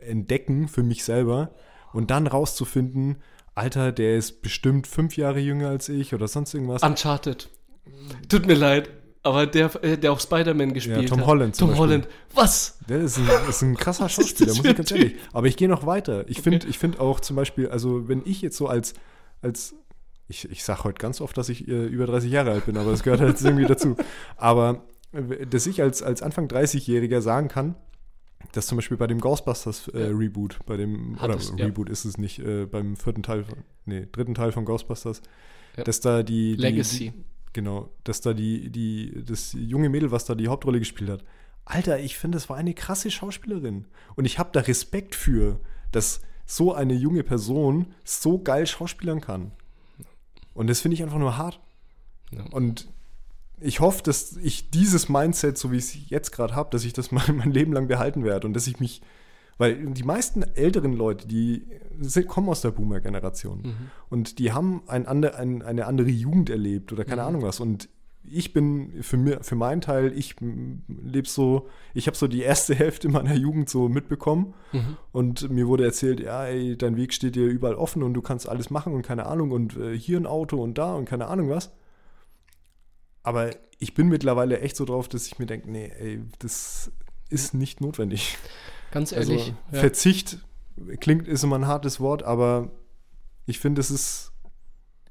[0.00, 1.50] entdecken für mich selber
[1.92, 3.16] und dann rauszufinden,
[3.54, 6.82] Alter, der ist bestimmt fünf Jahre jünger als ich oder sonst irgendwas.
[6.82, 7.48] Uncharted.
[8.28, 8.90] Tut mir leid,
[9.24, 11.26] aber der, äh, der auch Spider-Man gespielt Tom hat.
[11.26, 11.86] Holland zum Tom Beispiel.
[11.86, 12.08] Holland.
[12.34, 12.78] Was?
[12.88, 15.16] Der ist ein, ist ein krasser Schauspieler, muss ich ganz ehrlich.
[15.32, 16.28] Aber ich gehe noch weiter.
[16.28, 18.94] Ich finde ich find auch zum Beispiel, also wenn ich jetzt so als,
[19.42, 19.74] als
[20.28, 22.90] ich, ich sage heute ganz oft, dass ich äh, über 30 Jahre alt bin, aber
[22.90, 23.96] das gehört halt irgendwie dazu.
[24.36, 24.84] Aber
[25.50, 27.74] dass ich als, als Anfang 30-Jähriger sagen kann,
[28.52, 30.04] dass zum Beispiel bei dem Ghostbusters äh.
[30.04, 31.64] Reboot, bei dem, Hat oder es, ja.
[31.64, 35.22] Reboot ist es nicht, äh, beim vierten Teil, von, nee, dritten Teil von Ghostbusters,
[35.76, 35.84] Ja.
[35.84, 37.10] dass da die, die Legacy.
[37.10, 41.24] Die, genau, dass da die, die, das junge Mädel, was da die Hauptrolle gespielt hat,
[41.64, 43.86] Alter, ich finde, das war eine krasse Schauspielerin.
[44.14, 45.60] Und ich habe da Respekt für,
[45.92, 49.52] dass so eine junge Person so geil schauspielern kann.
[50.58, 51.60] Und das finde ich einfach nur hart.
[52.32, 52.44] Ja.
[52.50, 52.88] Und
[53.60, 56.92] ich hoffe, dass ich dieses Mindset, so wie ich es jetzt gerade habe, dass ich
[56.92, 59.00] das mein, mein Leben lang behalten werde und dass ich mich,
[59.56, 61.66] weil die meisten älteren Leute, die
[62.00, 63.74] sind, kommen aus der Boomer-Generation Mhm.
[64.08, 67.28] und die haben ein ander, ein, eine andere Jugend erlebt oder keine Mhm.
[67.28, 67.60] Ahnung was.
[67.60, 67.88] Und
[68.32, 70.36] ich bin für, mir, für meinen Teil, ich
[70.88, 74.96] lebe so, ich habe so die erste Hälfte meiner Jugend so mitbekommen Mhm.
[75.12, 78.48] und mir wurde erzählt, ja, ey, dein Weg steht dir überall offen und du kannst
[78.48, 81.48] alles machen und keine Ahnung und äh, hier ein Auto und da und keine Ahnung
[81.50, 81.72] was.
[83.22, 86.90] Aber ich bin mittlerweile echt so drauf, dass ich mir denke, nee, ey, das
[87.28, 88.38] ist nicht notwendig.
[88.90, 89.54] Ganz Also ehrlich.
[89.72, 89.80] ja.
[89.80, 90.38] Verzicht
[91.00, 92.70] klingt, ist immer ein hartes Wort, aber
[93.46, 94.32] ich finde, es ist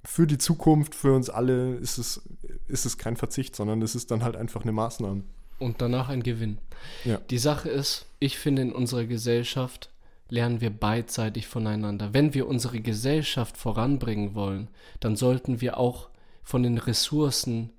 [0.03, 2.21] für die Zukunft, für uns alle, ist es,
[2.67, 5.23] ist es kein Verzicht, sondern es ist dann halt einfach eine Maßnahme.
[5.59, 6.59] Und danach ein Gewinn.
[7.03, 7.19] Ja.
[7.29, 9.89] Die Sache ist, ich finde, in unserer Gesellschaft
[10.29, 12.13] lernen wir beidseitig voneinander.
[12.13, 14.67] Wenn wir unsere Gesellschaft voranbringen wollen,
[14.99, 16.09] dann sollten wir auch
[16.43, 17.71] von den Ressourcen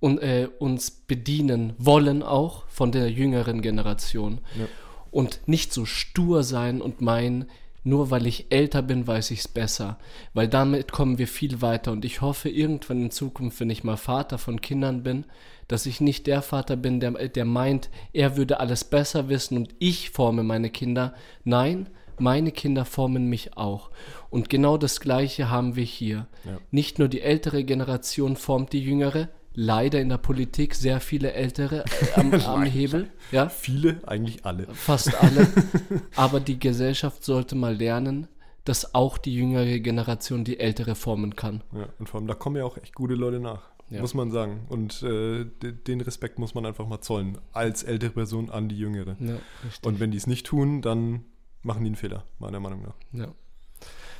[0.00, 4.40] und, äh, uns bedienen wollen, auch von der jüngeren Generation.
[4.58, 4.66] Ja.
[5.10, 7.46] Und nicht so stur sein und meinen,
[7.84, 9.98] nur weil ich älter bin, weiß ich es besser.
[10.32, 11.92] Weil damit kommen wir viel weiter.
[11.92, 15.26] Und ich hoffe irgendwann in Zukunft, wenn ich mal Vater von Kindern bin,
[15.68, 19.74] dass ich nicht der Vater bin, der, der meint, er würde alles besser wissen und
[19.78, 21.14] ich forme meine Kinder.
[21.44, 23.90] Nein, meine Kinder formen mich auch.
[24.30, 26.26] Und genau das Gleiche haben wir hier.
[26.44, 26.58] Ja.
[26.70, 31.84] Nicht nur die ältere Generation formt die jüngere, leider in der Politik sehr viele ältere
[31.84, 33.08] äh, am, am Hebel.
[33.32, 34.66] Ja, Viele, eigentlich alle.
[34.74, 35.46] fast alle.
[36.16, 38.28] Aber die Gesellschaft sollte mal lernen,
[38.64, 41.62] dass auch die jüngere Generation die ältere formen kann.
[41.72, 44.00] Ja, und vor allem, da kommen ja auch echt gute Leute nach, Ja.
[44.00, 44.66] muss man sagen.
[44.68, 48.78] Und äh, de- den Respekt muss man einfach mal zollen, als ältere Person an die
[48.78, 49.16] jüngere.
[49.20, 49.36] Ja.
[49.82, 51.24] Und wenn die es nicht tun, dann
[51.62, 52.94] machen die einen Fehler, meiner Meinung nach.
[53.12, 53.28] Ja.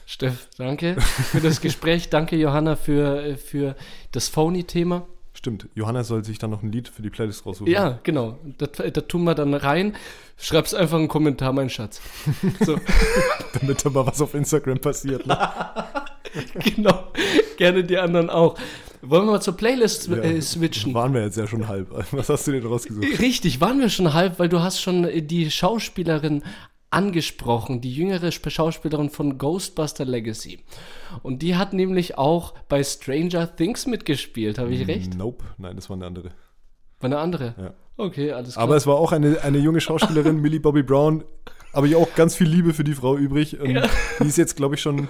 [0.07, 2.11] Steff, danke für das Gespräch.
[2.11, 3.74] Danke, Johanna, für, äh, für
[4.12, 5.07] das Phony-Thema.
[5.37, 7.70] Stimmt, Johanna soll sich dann noch ein Lied für die Playlist raussuchen.
[7.70, 8.39] Ja, genau.
[8.59, 9.95] Das, das tun wir dann rein.
[10.39, 12.01] Schreib's einfach einen Kommentar, mein Schatz.
[12.61, 12.78] So,
[13.61, 15.26] Damit aber was auf Instagram passiert.
[15.26, 15.37] Ne?
[16.55, 17.09] genau.
[17.57, 18.57] Gerne die anderen auch.
[19.03, 20.16] Wollen wir mal zur Playlist Ja.
[20.16, 20.95] äh, switchen?
[20.95, 21.91] Waren wir jetzt ja schon halb.
[22.12, 23.18] Was hast du denn rausgesucht?
[23.20, 26.43] Richtig, waren wir schon halb, weil du hast schon äh, die Schauspielerin
[26.95, 30.61] angesprochen, die jüngere Sp- Schauspielerin von Ghostbuster Legacy.
[31.23, 35.15] Und die hat nämlich auch bei Stranger Things mitgespielt, habe ich recht?
[35.17, 36.31] Nope, nein, das war eine andere.
[37.01, 37.55] War eine andere?
[37.59, 37.75] Ja.
[37.97, 38.63] Okay, alles klar.
[38.65, 41.25] Aber es war auch eine, eine junge Schauspielerin, Millie Bobby Brown.
[41.73, 43.59] Aber ich auch ganz viel Liebe für die Frau übrig.
[43.65, 43.89] Ja.
[44.21, 45.09] Die ist jetzt, glaube ich, schon,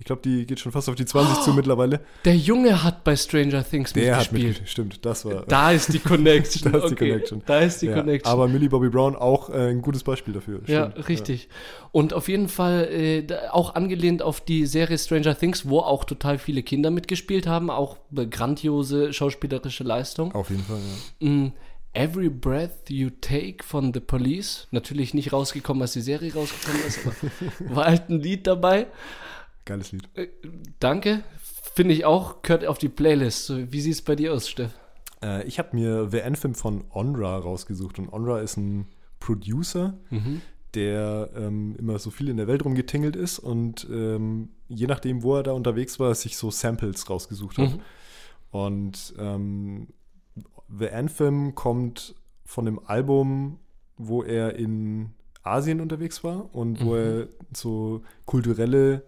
[0.00, 2.00] ich glaube, die geht schon fast auf die 20 zu mittlerweile.
[2.24, 4.46] Der Junge hat bei Stranger Things Der hat mitgespielt.
[4.46, 4.68] mitgespielt.
[4.70, 5.44] Stimmt, das war.
[5.46, 6.70] Da ist die Connection.
[6.70, 7.10] Da ist die okay.
[7.10, 7.42] Connection.
[7.44, 8.32] Da ist die ja, Connection.
[8.32, 10.60] Aber Millie Bobby Brown auch äh, ein gutes Beispiel dafür.
[10.66, 11.08] Ja, Stimmt.
[11.08, 11.48] richtig.
[11.90, 16.38] Und auf jeden Fall äh, auch angelehnt auf die Serie Stranger Things, wo auch total
[16.38, 17.96] viele Kinder mitgespielt haben, auch
[18.30, 20.32] grandiose schauspielerische Leistung.
[20.32, 20.78] Auf jeden Fall,
[21.20, 21.28] ja.
[21.28, 21.52] Mm,
[21.92, 24.68] Every Breath You Take von The Police.
[24.70, 28.86] Natürlich nicht rausgekommen, als die Serie rausgekommen ist, aber war halt ein Lied dabei.
[29.68, 30.08] Geiles Lied.
[30.14, 30.28] Äh,
[30.80, 31.22] danke.
[31.74, 33.52] Finde ich auch, gehört auf die Playlist.
[33.72, 34.72] Wie sieht es bei dir aus, Steff?
[35.22, 37.98] Äh, ich habe mir The Anthem von Onra rausgesucht.
[37.98, 38.86] Und Onra ist ein
[39.20, 40.40] Producer, Mhm.
[40.74, 45.36] der ähm, immer so viel in der Welt rumgetingelt ist und ähm, je nachdem, wo
[45.36, 47.74] er da unterwegs war, sich so Samples rausgesucht hat.
[47.74, 47.80] Mhm.
[48.50, 49.88] Und ähm,
[50.78, 52.14] The Anthem kommt
[52.44, 53.58] von dem Album,
[53.96, 55.10] wo er in
[55.42, 56.96] Asien unterwegs war und wo Mhm.
[56.96, 59.02] er so kulturelle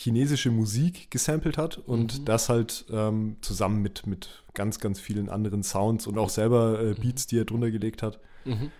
[0.00, 2.24] chinesische Musik gesampelt hat und mhm.
[2.24, 6.94] das halt ähm, zusammen mit, mit ganz, ganz vielen anderen Sounds und auch selber äh,
[6.94, 8.70] Beats, die er drunter gelegt hat, mhm.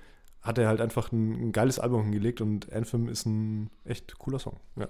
[0.43, 4.39] hat er halt einfach ein, ein, geiles Album hingelegt und Anthem ist ein echt cooler
[4.39, 4.59] Song.
[4.77, 4.87] Ja.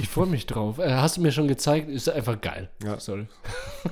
[0.00, 0.80] Ich freue mich drauf.
[0.80, 2.68] Äh, hast du mir schon gezeigt, ist einfach geil.
[2.82, 2.98] Ja.
[2.98, 3.28] Sorry.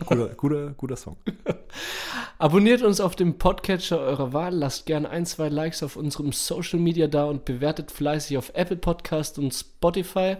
[0.05, 1.17] Guter, guter, guter Song.
[2.39, 6.81] Abonniert uns auf dem Podcatcher eurer Wahl, lasst gerne ein, zwei Likes auf unserem Social
[6.81, 10.39] Media da und bewertet fleißig auf Apple Podcast und Spotify.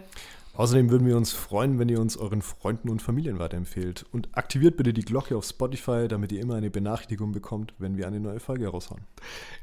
[0.59, 4.05] Außerdem würden wir uns freuen, wenn ihr uns euren Freunden und Familien weiterempfehlt.
[4.11, 8.07] Und aktiviert bitte die Glocke auf Spotify, damit ihr immer eine Benachrichtigung bekommt, wenn wir
[8.07, 8.99] eine neue Folge raushauen.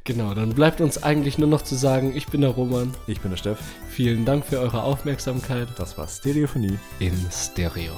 [0.04, 2.94] Genau, dann bleibt uns eigentlich nur noch zu sagen, ich bin der Roman.
[3.06, 3.58] Ich bin der Steff.
[3.90, 5.68] Vielen Dank für eure Aufmerksamkeit.
[5.76, 7.92] Das war Stereophonie in Stereo.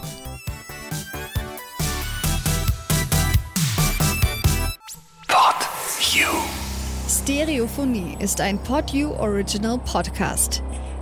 [5.28, 5.68] Pod
[6.14, 6.26] You.
[7.09, 10.64] Stereophonie ist ein Pod You Original Podcast.